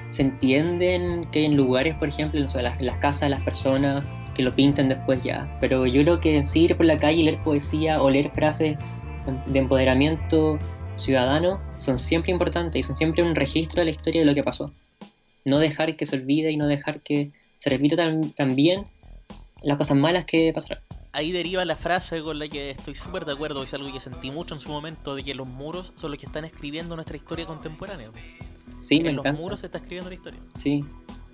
[0.10, 5.24] se entienden que en lugares, por ejemplo, las, casas, las personas que lo pintan después
[5.24, 8.32] ya, pero yo creo que en ir por la calle y leer poesía o leer
[8.32, 8.78] frases
[9.48, 10.60] de empoderamiento
[10.98, 14.44] ciudadano son siempre importantes y son siempre un registro de la historia de lo que
[14.44, 14.74] pasó.
[15.46, 17.96] No dejar que se olvide y no dejar que se repita
[18.36, 18.86] también
[19.62, 20.84] las cosas malas que pasaron
[21.16, 24.32] ahí deriva la frase con la que estoy súper de acuerdo, es algo que sentí
[24.32, 27.46] mucho en su momento, de que los muros son los que están escribiendo nuestra historia
[27.46, 28.12] contemporánea.
[28.80, 30.40] Sí, en los muros se está escribiendo la historia.
[30.56, 30.84] Sí.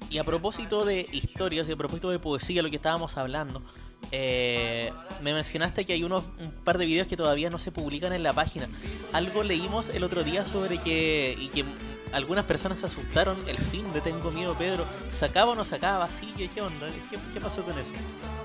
[0.10, 3.64] Y a propósito de historias y a propósito de poesía, lo que estábamos hablando,
[4.12, 4.92] eh,
[5.24, 8.22] me mencionaste que hay unos, un par de videos que todavía no se publican en
[8.22, 8.68] la página.
[9.14, 11.66] Algo leímos el otro día sobre que, y que
[12.12, 16.10] algunas personas se asustaron, el fin de Tengo Miedo Pedro, ¿sacaba o no sacaba?
[16.12, 16.32] ¿Sí?
[16.38, 16.88] ¿Qué, onda?
[17.10, 17.92] ¿Qué, ¿Qué pasó con eso?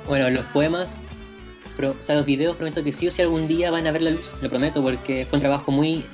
[0.07, 1.03] Bueno, los poemas
[1.77, 4.03] pero, o sea, los videos prometo que sí o sí algún día van a ver
[4.03, 6.05] la luz, lo prometo, porque fue un trabajo muy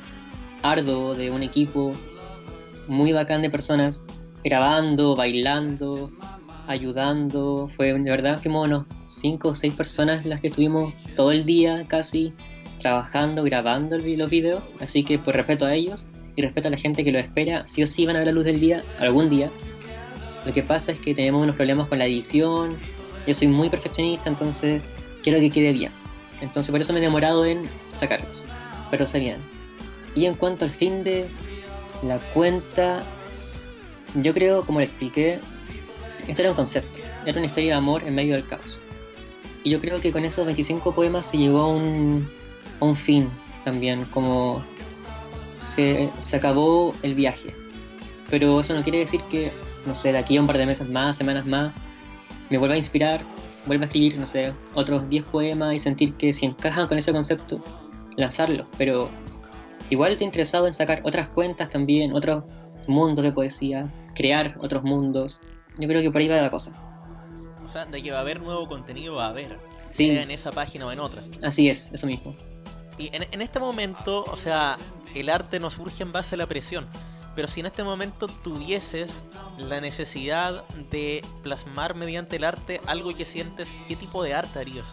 [0.63, 1.95] arduo de un equipo
[2.89, 4.05] muy bacán de personas
[4.45, 6.11] grabando, bailando,
[6.67, 7.71] ayudando.
[7.77, 11.85] Fue de verdad que unos 5 o 6 personas las que estuvimos todo el día
[11.87, 12.33] casi
[12.81, 14.63] trabajando, grabando los videos.
[14.81, 17.83] Así que por respeto a ellos y respeto a la gente que lo espera, sí
[17.83, 19.51] o sí van a ver la luz del día algún día.
[20.45, 22.77] Lo que pasa es que tenemos unos problemas con la edición.
[23.27, 24.83] Yo soy muy perfeccionista, entonces
[25.23, 25.93] quiero que quede bien.
[26.41, 27.62] Entonces por eso me he demorado en
[27.93, 28.45] sacarlos.
[28.91, 29.41] Pero serían.
[30.14, 31.27] Y en cuanto al fin de
[32.03, 33.03] la cuenta,
[34.14, 35.41] yo creo, como le expliqué,
[36.29, 38.79] esto era un concepto, era una historia de amor en medio del caos.
[39.64, 43.31] Y yo creo que con esos 25 poemas se llegó a un, fin
[43.64, 44.64] también, como
[45.62, 47.55] se, se acabó el viaje.
[48.29, 49.53] Pero eso no quiere decir que,
[49.87, 51.73] no sé, de aquí a un par de meses más, semanas más,
[52.51, 53.25] me vuelva a inspirar
[53.67, 57.13] vuelve a escribir, no sé, otros 10 poemas y sentir que si encajan con ese
[57.13, 57.63] concepto,
[58.17, 58.67] lanzarlo.
[58.79, 59.11] Pero
[59.91, 62.45] igual estoy interesado en sacar otras cuentas también, otros
[62.87, 65.41] mundos de poesía, crear otros mundos.
[65.79, 66.75] Yo creo que por ahí va la cosa.
[67.65, 69.59] O sea, de que va a haber nuevo contenido, va a haber.
[69.87, 70.07] Sí.
[70.07, 71.23] Sea en esa página o en otra.
[71.43, 72.35] Así es, eso mismo.
[72.99, 74.79] Y en, en este momento, o sea,
[75.15, 76.89] el arte no surge en base a la presión.
[77.35, 79.22] Pero si en este momento tuvieses
[79.57, 84.87] la necesidad de plasmar mediante el arte algo que sientes, ¿qué tipo de arte harías?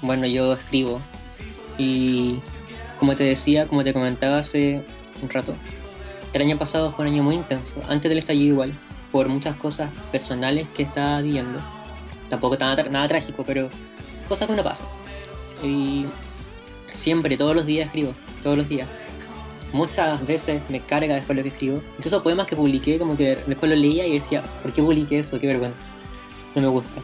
[0.00, 1.00] Bueno, yo escribo.
[1.76, 2.40] Y
[2.98, 4.84] como te decía, como te comentaba hace
[5.22, 5.54] un rato,
[6.32, 8.78] el año pasado fue un año muy intenso, antes del estallido igual,
[9.12, 11.60] por muchas cosas personales que estaba viviendo.
[12.28, 13.68] Tampoco nada, nada trágico, pero
[14.28, 14.88] cosas que uno pasa.
[15.62, 16.06] Y
[16.88, 18.88] siempre, todos los días escribo, todos los días
[19.72, 21.82] muchas veces me carga después lo que escribo.
[21.98, 25.38] Incluso poemas que publiqué, como que después lo leía y decía, ¿por qué publiqué eso?
[25.38, 25.84] Qué vergüenza.
[26.54, 27.00] No me gusta.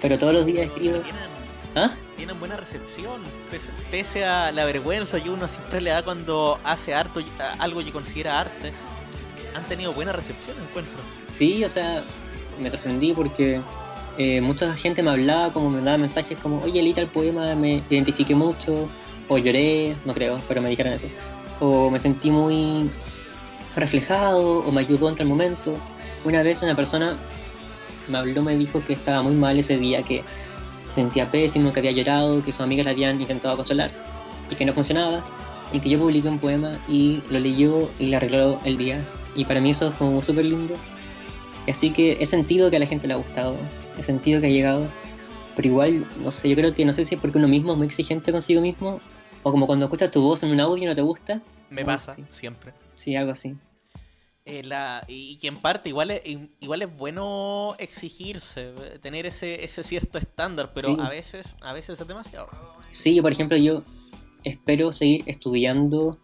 [0.00, 0.98] Pero todos los días escribo.
[1.74, 1.94] ¿Ah?
[2.16, 3.20] Tienen buena recepción,
[3.90, 7.20] pese, a la vergüenza que uno siempre le da cuando hace harto,
[7.58, 8.72] algo que considera arte.
[9.54, 11.00] Han tenido buena recepción, encuentro.
[11.28, 12.02] Sí, o sea,
[12.58, 13.60] me sorprendí porque
[14.16, 17.82] eh, mucha gente me hablaba, como me mandaba mensajes como, oye, leí el poema, me
[17.88, 18.88] identifiqué mucho,
[19.28, 21.06] o lloré, no creo, pero me dijeron eso
[21.60, 22.90] o me sentí muy
[23.76, 25.76] reflejado o me ayudó en tal momento.
[26.24, 27.18] Una vez una persona
[28.08, 30.24] me habló, me dijo que estaba muy mal ese día, que
[30.86, 33.90] se sentía pésimo, que había llorado, que sus amigas le habían intentado consolar
[34.50, 35.22] y que no funcionaba,
[35.72, 39.04] y que yo publiqué un poema y lo leyó y le arregló el día.
[39.34, 40.74] Y para mí eso es como súper lindo.
[41.68, 43.56] Así que he sentido que a la gente le ha gustado,
[43.96, 44.88] he sentido que ha llegado,
[45.54, 47.78] pero igual, no sé, yo creo que no sé si es porque uno mismo es
[47.78, 49.00] muy exigente consigo mismo
[49.48, 51.40] o como cuando escuchas tu voz en un audio y no te gusta.
[51.70, 52.72] Me pasa, siempre.
[52.96, 53.56] Sí, algo así.
[54.44, 56.22] Eh, la, y que en parte igual es,
[56.60, 58.72] igual es bueno exigirse,
[59.02, 62.48] tener ese, ese cierto estándar, pero a veces a veces es demasiado.
[62.90, 63.82] Sí, por ejemplo, yo
[64.44, 66.18] espero seguir estudiando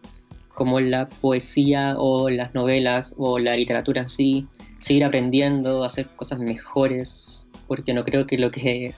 [0.55, 4.47] como la poesía o las novelas o la literatura en sí,
[4.79, 8.95] seguir aprendiendo, hacer cosas mejores, porque no creo que lo que...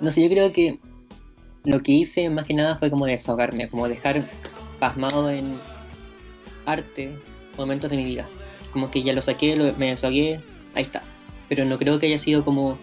[0.00, 0.80] No sé, yo creo que
[1.64, 4.28] lo que hice más que nada fue como desahogarme, como dejar
[4.78, 5.60] pasmado en
[6.66, 7.18] arte
[7.56, 8.28] momentos de mi vida.
[8.72, 10.40] Como que ya lo saqué, lo, me desahogué,
[10.74, 11.02] ahí está.
[11.48, 12.78] Pero no creo que haya sido como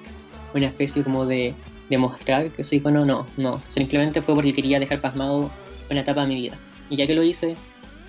[0.53, 1.55] una especie como de
[1.89, 3.61] demostrar que soy bueno, no, no.
[3.69, 5.51] Simplemente fue porque quería dejar pasmado
[5.89, 6.57] una etapa de mi vida.
[6.89, 7.55] Y ya que lo hice,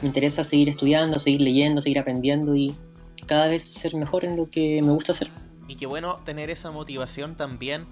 [0.03, 2.75] me interesa seguir estudiando, seguir leyendo, seguir aprendiendo y
[3.27, 5.31] cada vez ser mejor en lo que me gusta hacer.
[5.69, 7.87] Y qué bueno tener esa motivación también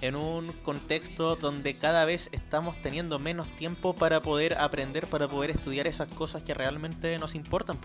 [0.00, 5.50] en un contexto donde cada vez estamos teniendo menos tiempo para poder aprender, para poder
[5.50, 7.78] estudiar esas cosas que realmente nos importan.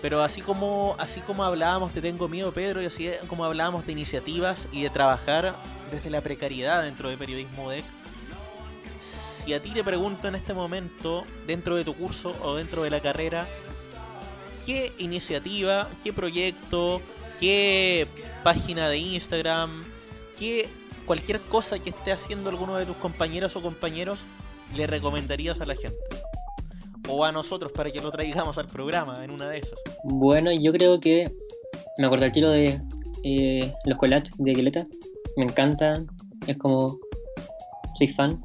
[0.00, 3.92] Pero así como, así como hablábamos de Tengo Miedo, Pedro, y así como hablábamos de
[3.92, 5.56] iniciativas y de trabajar
[5.90, 7.84] desde la precariedad dentro de Periodismo DEC,
[9.48, 12.90] si a ti te pregunto en este momento, dentro de tu curso o dentro de
[12.90, 13.48] la carrera,
[14.66, 17.00] ¿qué iniciativa, qué proyecto,
[17.40, 18.06] qué
[18.44, 19.84] página de Instagram,
[20.38, 20.68] qué
[21.06, 24.20] cualquier cosa que esté haciendo alguno de tus compañeros o compañeros
[24.76, 25.98] le recomendarías a la gente?
[27.08, 29.78] O a nosotros para que lo traigamos al programa en una de esas.
[30.04, 31.30] Bueno, yo creo que
[31.98, 32.80] me acuerdo el tiro de
[33.24, 34.86] eh, los collages de Violeta.
[35.36, 36.06] Me encantan,
[36.46, 36.98] es como
[37.96, 38.40] soy fan.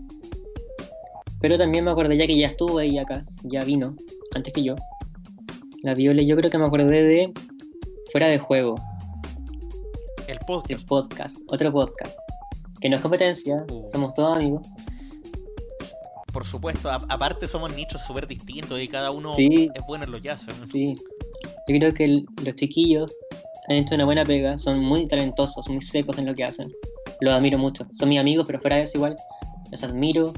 [1.39, 3.95] Pero también me acordé ya que ya estuvo ahí acá, ya vino,
[4.33, 4.75] antes que yo.
[5.83, 7.33] La Viole, yo creo que me acordé de
[8.11, 8.75] Fuera de Juego.
[10.33, 10.71] El podcast.
[10.71, 12.19] El podcast, otro podcast.
[12.81, 13.87] Que no es competencia, Uh.
[13.87, 14.67] somos todos amigos.
[16.33, 19.69] Por supuesto, a- aparte somos nichos súper distintos y cada uno Sí.
[19.73, 20.47] es bueno en lo que hace.
[20.59, 20.65] ¿no?
[20.65, 20.95] Sí.
[21.67, 23.15] Yo creo que el- los chiquillos
[23.67, 26.73] han hecho una buena pega, son muy talentosos, muy secos en lo que hacen.
[27.21, 27.85] Los admiro mucho.
[27.93, 29.15] Son mis amigos, pero fuera de eso igual,
[29.71, 30.33] los admiro.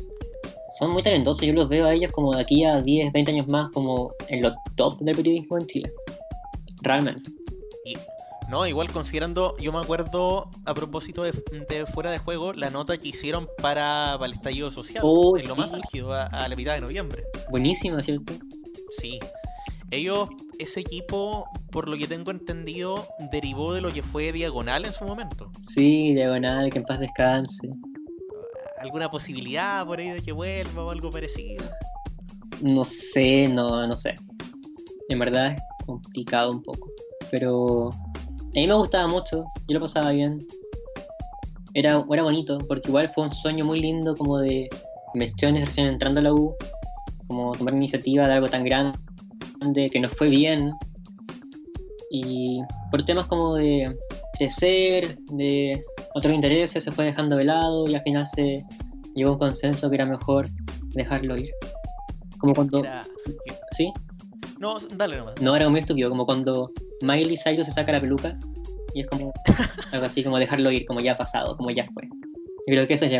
[0.78, 3.48] Son muy talentosos, yo los veo a ellos como de aquí a 10, 20 años
[3.48, 5.92] más, como en los top del periodismo en Chile.
[6.82, 7.32] Realmente.
[7.86, 7.96] Y,
[8.50, 11.32] no, igual considerando, yo me acuerdo a propósito de,
[11.70, 15.48] de fuera de juego, la nota que hicieron para, para el estallido social, Oh, en
[15.48, 15.60] lo sí.
[15.62, 17.24] más álgido, a, a la mitad de noviembre.
[17.50, 18.34] Buenísimo, ¿cierto?
[19.00, 19.20] Sí.
[19.92, 20.30] Ellos,
[20.60, 25.06] ese equipo, por lo que tengo entendido, derivó de lo que fue Diagonal en su
[25.06, 25.52] momento.
[25.68, 27.70] Sí, diagonal, que en paz descanse.
[28.80, 31.66] ¿Alguna posibilidad por ahí de que vuelva o algo parecido?
[32.62, 34.16] No sé, no, no sé.
[35.10, 36.90] En verdad es complicado un poco.
[37.32, 37.90] Pero
[38.60, 40.46] a mí me gustaba mucho, yo lo pasaba bien.
[41.74, 44.70] Era, era bonito, porque igual fue un sueño muy lindo como de
[45.14, 46.56] mechones recién entrando a la U,
[47.28, 50.72] como tomar iniciativa de algo tan grande que nos fue bien.
[52.12, 53.94] Y por temas como de
[54.38, 55.84] crecer, de
[56.14, 58.64] otros intereses, se fue dejando de lado y al final se
[59.16, 60.48] llegó a un consenso que era mejor
[60.94, 61.52] dejarlo ir.
[62.38, 62.80] Como cuando...
[62.80, 63.04] Era-
[63.72, 63.92] ¿Sí?
[64.66, 65.40] No, dale nomás.
[65.42, 68.38] No, era muy estúpido, como cuando Miley Cyrus se saca la peluca
[68.94, 69.32] y es como
[69.92, 72.04] algo así, como dejarlo ir, como ya ha pasado, como ya fue.
[72.06, 73.12] Yo creo que eso es.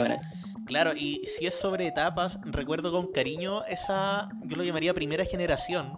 [0.66, 5.94] Claro, y si es sobre etapas, recuerdo con cariño esa, yo lo llamaría primera generación,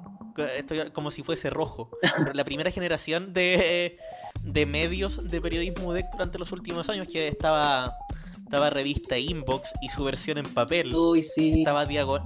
[0.57, 3.97] estoy como si fuese rojo, pero la primera generación de,
[4.43, 7.95] de medios de periodismo UDEC durante los últimos años, que estaba,
[8.43, 11.59] estaba revista Inbox y su versión en papel, Uy, sí.
[11.59, 12.25] estaba diago-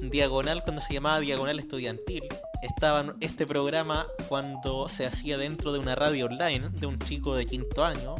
[0.00, 2.22] Diagonal cuando se llamaba Diagonal Estudiantil,
[2.64, 7.46] estaba este programa cuando se hacía dentro de una radio online de un chico de
[7.46, 8.14] quinto año,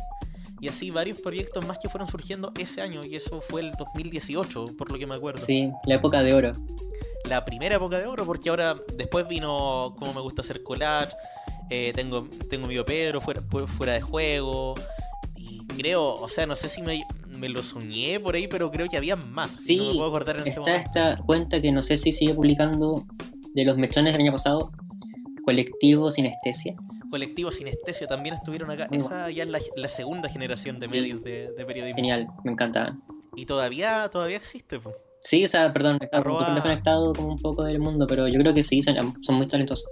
[0.60, 4.64] y así varios proyectos más que fueron surgiendo ese año, y eso fue el 2018,
[4.78, 5.40] por lo que me acuerdo.
[5.44, 6.52] Sí, la época de oro.
[7.28, 11.14] La primera época de oro, porque ahora después vino como me gusta hacer collage,
[11.70, 14.74] eh, tengo, tengo mi Pedro fuera, fu- fuera de juego,
[15.36, 17.02] y creo, o sea, no sé si me,
[17.38, 19.50] me lo soñé por ahí, pero creo que había más.
[19.58, 20.86] Sí, no me puedo acordar en este Está momento.
[20.86, 23.06] esta cuenta que no sé si sigue publicando
[23.54, 24.70] de los mechones del año pasado,
[25.44, 26.74] Colectivo Sinestesia.
[27.10, 28.88] Colectivo Sinestesio también estuvieron acá.
[28.90, 30.92] Muy Esa ya es la, la segunda generación de Sí.
[30.92, 31.96] medios de, de periodismo.
[31.96, 33.02] Genial, me encantaban.
[33.36, 34.78] Y todavía, todavía existe.
[34.80, 34.92] po.
[35.20, 38.52] Sí, o sea, perdón, estaba Arroba- desconectado como un poco del mundo, pero yo creo
[38.52, 39.88] que sí, son, son muy talentosos.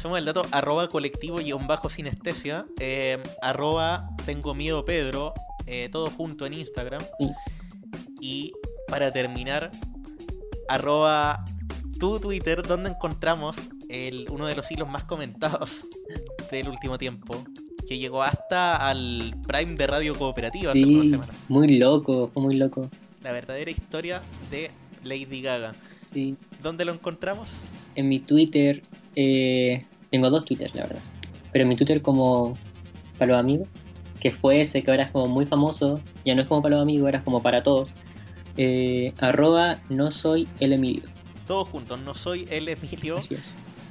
[0.00, 5.34] Somos el dato arroba colectivo guion bajo sinestesia, eh, arroba tengo miedo Pedro,
[5.66, 7.02] eh, todo junto en Instagram.
[7.18, 7.30] Sí.
[8.20, 8.52] Y
[8.88, 9.70] para terminar,
[10.68, 11.44] arroba
[11.98, 13.56] tu Twitter, donde encontramos
[13.88, 15.70] el, uno de los hilos más comentados
[16.50, 17.44] del último tiempo,
[17.88, 21.36] que llegó hasta al Prime de Radio Cooperativa hace unas Sí, semanas.
[21.48, 22.88] muy loco, fue muy loco.
[23.22, 24.20] La verdadera historia
[24.50, 24.70] de
[25.04, 25.72] Lady Gaga.
[26.12, 26.36] Sí.
[26.62, 27.48] ¿Dónde lo encontramos?
[27.94, 28.82] En mi Twitter,
[29.16, 31.00] eh, tengo dos Twitters, la verdad.
[31.52, 32.54] Pero en mi Twitter como
[33.18, 33.68] para los amigos,
[34.20, 36.82] que fue ese que ahora es como muy famoso, ya no es como para los
[36.82, 37.94] amigos, ahora es como para todos.
[38.56, 41.04] eh, arroba no soy el Emilio.
[41.48, 43.18] Todos juntos, no soy el Emilio.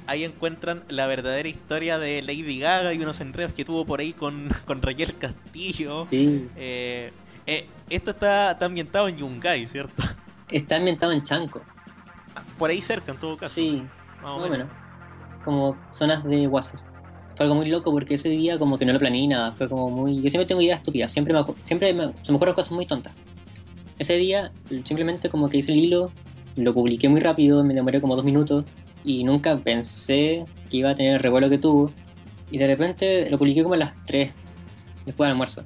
[0.06, 4.14] Ahí encuentran la verdadera historia de Lady Gaga y unos enredos que tuvo por ahí
[4.14, 6.06] con, con Raquel Castillo.
[6.08, 6.48] Sí.
[6.56, 7.10] Eh,
[7.46, 10.02] eh, esto está, está ambientado en Yungay, ¿cierto?
[10.48, 11.62] Está ambientado en Chanco.
[12.58, 13.56] Por ahí cerca, en todo caso.
[13.56, 13.82] Sí,
[14.22, 14.68] más o menos.
[15.44, 16.86] Como zonas de guasos.
[17.36, 19.52] Fue algo muy loco porque ese día como que no lo planeé nada.
[19.52, 20.16] Fue como muy...
[20.22, 21.12] Yo siempre tengo ideas estúpidas.
[21.12, 23.12] Siempre, me, siempre me- se me ocurren cosas muy tontas.
[23.98, 24.52] Ese día
[24.84, 26.12] simplemente como que hice el hilo,
[26.58, 28.64] lo publiqué muy rápido, me demoré como dos minutos
[29.04, 31.90] y nunca pensé que iba a tener el revuelo que tuvo.
[32.50, 34.32] Y de repente lo publiqué como a las 3,
[35.06, 35.64] después del almuerzo.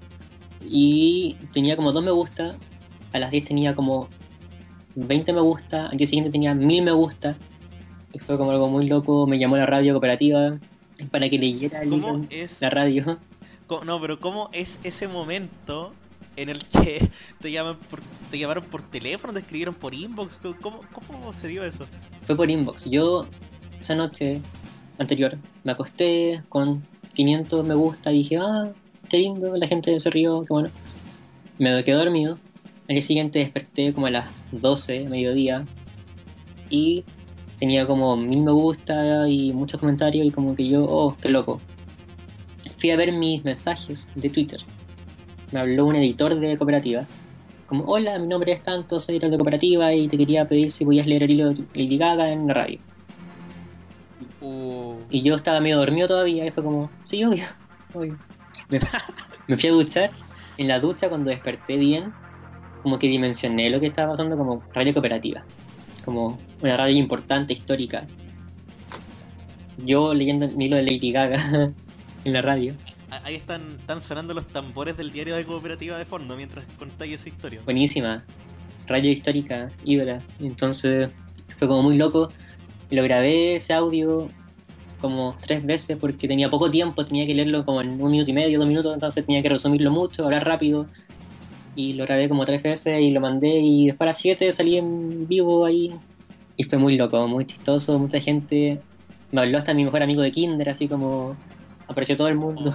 [0.64, 2.56] Y tenía como dos me gusta,
[3.12, 4.08] a las 10 tenía como
[4.94, 7.36] 20 me gusta, al día siguiente tenía 1000 me gusta.
[8.12, 10.58] Y fue como algo muy loco, me llamó la radio cooperativa
[11.10, 12.28] para que leyera el
[12.60, 13.18] la radio.
[13.86, 15.92] No, pero ¿cómo es ese momento
[16.36, 17.08] en el que
[17.40, 20.38] te llaman por, te llamaron por teléfono, te escribieron por inbox?
[20.60, 21.86] ¿Cómo, se dio eso?
[22.26, 22.88] Fue por inbox.
[22.90, 23.26] Yo
[23.78, 24.40] esa noche
[24.98, 26.82] anterior me acosté con
[27.14, 28.72] 500 me gusta y dije, ah,
[29.08, 30.70] qué lindo, la gente se rió, qué bueno.
[31.58, 32.38] Me quedé dormido.
[32.88, 35.64] Al día siguiente desperté como a las 12, mediodía,
[36.68, 37.04] y
[37.60, 41.60] tenía como mil me gusta y muchos comentarios y como que yo, oh, qué loco.
[42.78, 44.60] Fui a ver mis mensajes de Twitter.
[45.52, 47.04] Me habló un editor de cooperativa.
[47.66, 50.84] Como, hola, mi nombre es tanto, soy editor de cooperativa y te quería pedir si
[50.84, 52.78] podías leer el hilo de Lady Gaga en la radio.
[54.40, 57.44] Uh, Y yo estaba medio dormido todavía y fue como, sí, obvio,
[57.94, 58.18] obvio.
[58.68, 58.80] Me,
[59.46, 60.10] me fui a duchar.
[60.58, 62.12] En la ducha, cuando desperté bien,
[62.82, 65.44] como que dimensioné lo que estaba pasando como radio cooperativa.
[66.04, 68.06] Como una radio importante, histórica.
[69.78, 71.72] Yo leyendo el hilo de Lady Gaga
[72.24, 72.74] en la radio.
[73.24, 77.28] Ahí están, están sonando los tambores del diario de cooperativa de fondo mientras contáis esa
[77.28, 77.60] historia.
[77.64, 78.24] Buenísima.
[78.86, 80.22] Radio histórica, ídola.
[80.40, 81.12] Entonces
[81.58, 82.30] fue como muy loco.
[82.90, 84.28] Lo grabé ese audio
[85.00, 88.34] como tres veces porque tenía poco tiempo, tenía que leerlo como en un minuto y
[88.34, 90.86] medio, dos minutos, entonces tenía que resumirlo mucho, hablar rápido.
[91.74, 94.76] Y lo grabé como tres veces y lo mandé y después a las siete salí
[94.76, 95.90] en vivo ahí.
[96.56, 98.80] Y fue muy loco, muy chistoso, mucha gente.
[99.30, 101.34] Me habló hasta mi mejor amigo de Kinder, así como
[101.88, 102.74] apareció todo el mundo.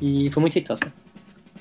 [0.00, 0.86] Y fue muy chistoso.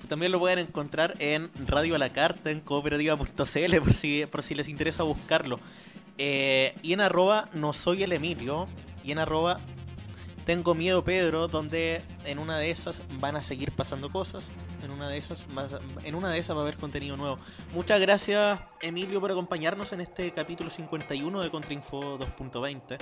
[0.10, 4.56] También lo pueden encontrar en Radio a la Carta, en cooperativa.cl, por si, por si
[4.56, 5.60] les interesa buscarlo.
[6.18, 8.68] Eh, y en arroba no soy el Emilio.
[9.04, 9.58] Y en arroba
[10.46, 14.46] tengo miedo Pedro, donde en una de esas van a seguir pasando cosas.
[14.84, 15.44] En una de esas,
[16.04, 17.40] en una de esas va a haber contenido nuevo.
[17.74, 22.98] Muchas gracias Emilio por acompañarnos en este capítulo 51 de Contrainfo 2.20.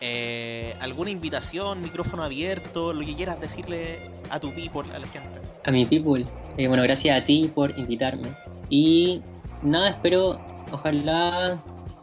[0.00, 5.40] Eh, ¿Alguna invitación, micrófono abierto, lo que quieras decirle a tu people, a la gente?
[5.64, 6.24] a mi people.
[6.56, 8.28] Eh, bueno, gracias a ti por invitarme.
[8.70, 9.20] Y
[9.62, 10.40] nada, espero,
[10.72, 11.58] ojalá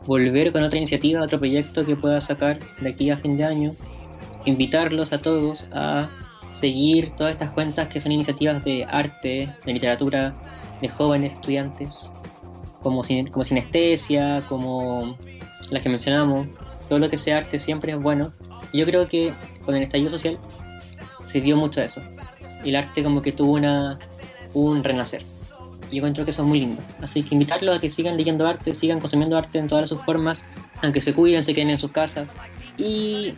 [0.05, 3.69] volver con otra iniciativa, otro proyecto que pueda sacar de aquí a fin de año.
[4.45, 6.07] Invitarlos a todos a
[6.51, 10.35] seguir todas estas cuentas que son iniciativas de arte, de literatura,
[10.81, 12.13] de jóvenes estudiantes,
[12.81, 15.17] como, sin- como Sinestesia, como
[15.71, 16.47] las que mencionamos.
[16.87, 18.33] Todo lo que sea arte siempre es bueno.
[18.71, 19.33] Y yo creo que
[19.65, 20.37] con el estallido social
[21.19, 22.01] se vio mucho eso
[22.65, 23.99] y el arte como que tuvo una,
[24.53, 25.23] un renacer.
[25.89, 26.81] Y yo encuentro que eso es muy lindo.
[27.01, 30.43] Así que invitarlos a que sigan leyendo arte, sigan consumiendo arte en todas sus formas,
[30.81, 32.35] aunque se cuiden, se queden en sus casas.
[32.77, 33.35] Y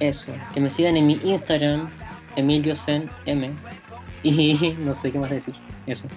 [0.00, 1.90] eso, que me sigan en mi Instagram,
[2.34, 3.54] EmilioZenM.
[4.22, 5.54] Y no sé qué más decir.
[5.86, 6.08] Eso.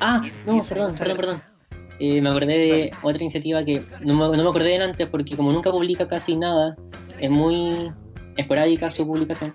[0.00, 1.42] Ah, no, perdón, perdón, perdón.
[1.98, 5.36] Eh, me acordé de otra iniciativa que no me, no me acordé de antes porque
[5.36, 6.76] como nunca publica casi nada,
[7.18, 7.90] es muy
[8.36, 9.54] esporádica su publicación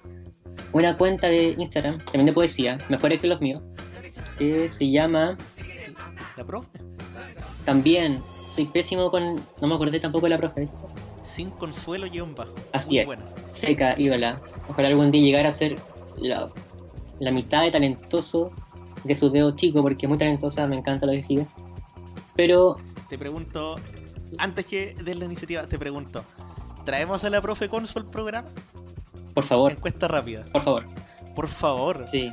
[0.74, 3.62] una cuenta de Instagram, también de poesía, mejores que los míos,
[4.38, 5.38] que se llama
[6.38, 6.80] ¿La profe?
[7.66, 10.70] también, soy pésimo con, no me acordé tampoco de la profe,
[11.24, 12.54] Sin consuelo guion bajo.
[12.72, 13.24] así Muy es, buena.
[13.48, 15.76] seca, ídola, ojalá algún día llegara a ser
[16.18, 16.50] la,
[17.20, 18.52] la mitad de talentoso
[19.04, 21.48] de su dedo chico, porque es muy talentosa, me encanta lo que escribe,
[22.36, 22.78] pero
[23.10, 23.76] Te pregunto,
[24.38, 26.24] antes que de la iniciativa, te pregunto,
[26.86, 28.48] ¿traemos a la profe Consu al programa?
[29.34, 30.44] por favor, Encuesta rápida.
[30.52, 30.86] por favor,
[31.36, 32.32] Por favor, sí,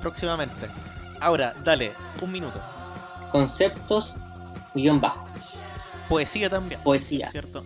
[0.00, 0.66] próximamente.
[1.20, 2.60] Ahora, dale, un minuto.
[3.30, 4.16] conceptos,
[4.74, 5.26] guion bajo,
[6.08, 7.62] Poesía también, poesía, ¿cierto?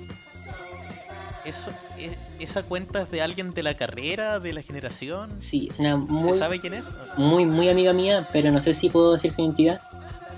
[1.47, 5.41] Eso, e- ¿Esa cuenta es de alguien de la carrera, de la generación?
[5.41, 6.85] sí, es una ¿Se muy, sabe quién es?
[7.17, 9.81] muy, muy amiga mía, pero no sé si puedo decir su identidad.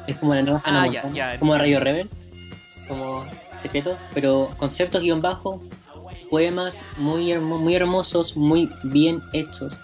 [0.06, 1.38] Es como la nueva Ah, Hannah ya, Montana, ya.
[1.38, 2.08] como Radio Rebel,
[2.88, 5.60] como secreto, pero conceptos guion bajo,
[6.30, 9.76] poemas muy, hermo- muy hermosos, muy bien hechos.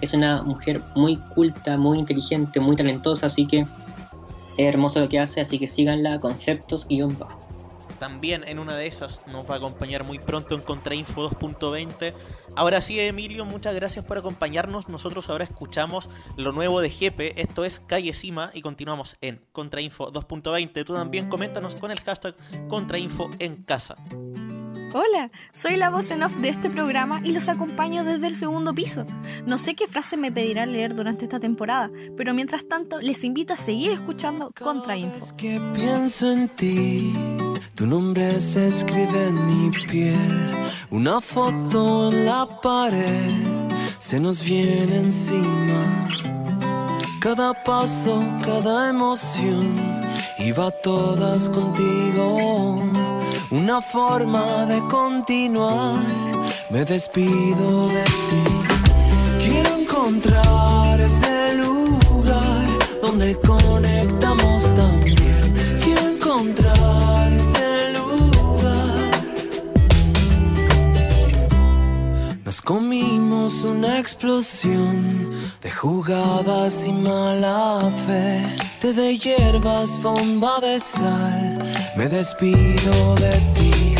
[0.00, 3.68] Es una mujer muy culta, muy inteligente, muy talentosa, así que es
[4.58, 7.38] hermoso lo que hace, así que síganla, conceptos guion bajo.
[7.98, 12.14] también en una de esas nos va a acompañar muy pronto en Contrainfo 2.20.
[12.56, 14.88] Ahora sí, Emilio, muchas gracias por acompañarnos.
[14.88, 20.12] Nosotros ahora escuchamos lo nuevo de Jepe, esto es Calle Cima, y continuamos en Contrainfo
[20.12, 20.84] 2.20.
[20.84, 22.34] Tú también coméntanos con el hashtag
[22.68, 23.96] Contrainfo en casa.
[24.92, 28.74] Hola, soy la voz en off de este programa y los acompaño desde el segundo
[28.74, 29.06] piso.
[29.46, 33.52] No sé qué frase me pedirán leer durante esta temporada, pero mientras tanto les invito
[33.52, 35.36] a seguir escuchando Contrainfo.
[35.36, 37.12] que pienso en ti,
[37.74, 40.50] tu nombre se escribe en mi piel,
[40.90, 43.50] una foto en la pared
[43.98, 46.08] se nos viene encima.
[47.20, 49.76] Cada paso, cada emoción,
[50.38, 52.82] iba todas contigo
[53.50, 56.00] una forma de continuar.
[56.70, 58.44] Me despido de ti.
[59.44, 62.66] Quiero encontrar ese lugar
[63.02, 63.89] donde conectamos
[72.50, 75.30] Nos comimos una explosión
[75.62, 78.42] de jugadas y mala fe,
[78.80, 81.62] te de hierbas, bomba de sal
[81.96, 83.99] me despido de ti.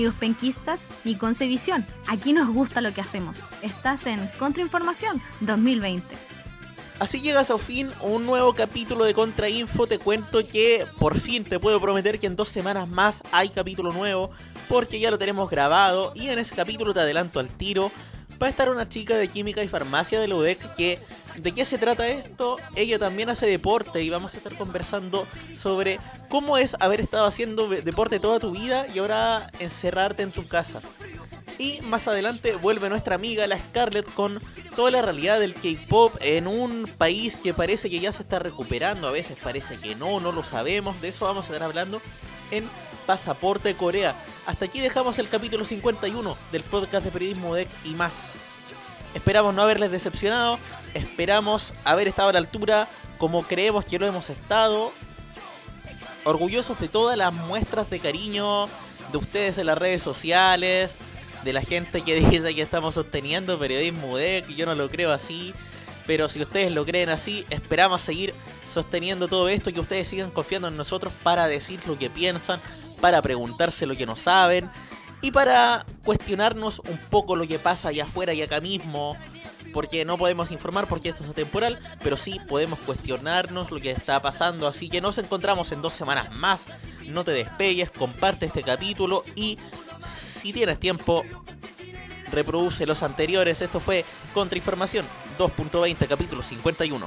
[0.00, 1.84] Amigos penquistas, ni Concevisión.
[2.08, 3.44] Aquí nos gusta lo que hacemos.
[3.60, 6.16] Estás en Contrainformación 2020.
[6.98, 9.86] Así llegas a fin un nuevo capítulo de Contrainfo.
[9.86, 13.92] Te cuento que por fin te puedo prometer que en dos semanas más hay capítulo
[13.92, 14.30] nuevo.
[14.70, 16.12] Porque ya lo tenemos grabado.
[16.14, 17.92] Y en ese capítulo te adelanto al tiro.
[18.40, 20.98] Va a estar una chica de química y farmacia de la UDEC que...
[21.36, 22.56] ¿De qué se trata esto?
[22.74, 25.26] Ella también hace deporte y vamos a estar conversando
[25.56, 30.46] sobre cómo es haber estado haciendo deporte toda tu vida y ahora encerrarte en tu
[30.48, 30.80] casa.
[31.56, 34.40] Y más adelante vuelve nuestra amiga la Scarlett con
[34.74, 39.06] toda la realidad del K-pop en un país que parece que ya se está recuperando,
[39.06, 42.00] a veces parece que no, no lo sabemos, de eso vamos a estar hablando
[42.50, 42.68] en
[43.10, 44.14] Pasaporte Corea.
[44.46, 48.14] Hasta aquí dejamos el capítulo 51 del podcast de Periodismo Deck y más.
[49.16, 50.60] Esperamos no haberles decepcionado,
[50.94, 52.86] esperamos haber estado a la altura
[53.18, 54.92] como creemos que lo hemos estado.
[56.22, 58.68] Orgullosos de todas las muestras de cariño
[59.10, 60.94] de ustedes en las redes sociales,
[61.42, 65.52] de la gente que dice que estamos sosteniendo periodismo UDEC, yo no lo creo así,
[66.06, 68.34] pero si ustedes lo creen así, esperamos seguir
[68.72, 72.60] sosteniendo todo esto, que ustedes sigan confiando en nosotros para decir lo que piensan,
[73.00, 74.70] para preguntarse lo que no saben
[75.22, 79.16] y para cuestionarnos un poco lo que pasa allá afuera y acá mismo.
[79.72, 84.20] Porque no podemos informar porque esto es atemporal, pero sí podemos cuestionarnos lo que está
[84.20, 84.66] pasando.
[84.66, 86.62] Así que nos encontramos en dos semanas más.
[87.06, 89.58] No te despegues, comparte este capítulo y
[90.40, 91.24] si tienes tiempo,
[92.32, 93.60] reproduce los anteriores.
[93.60, 94.04] Esto fue
[94.34, 95.06] Contrainformación
[95.38, 97.06] 2.20, capítulo 51.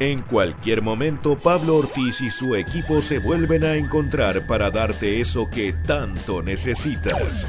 [0.00, 5.48] En cualquier momento, Pablo Ortiz y su equipo se vuelven a encontrar para darte eso
[5.50, 7.48] que tanto necesitas.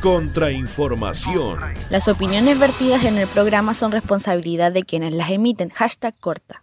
[0.00, 1.58] Contrainformación.
[1.90, 5.70] Las opiniones vertidas en el programa son responsabilidad de quienes las emiten.
[5.70, 6.62] Hashtag corta.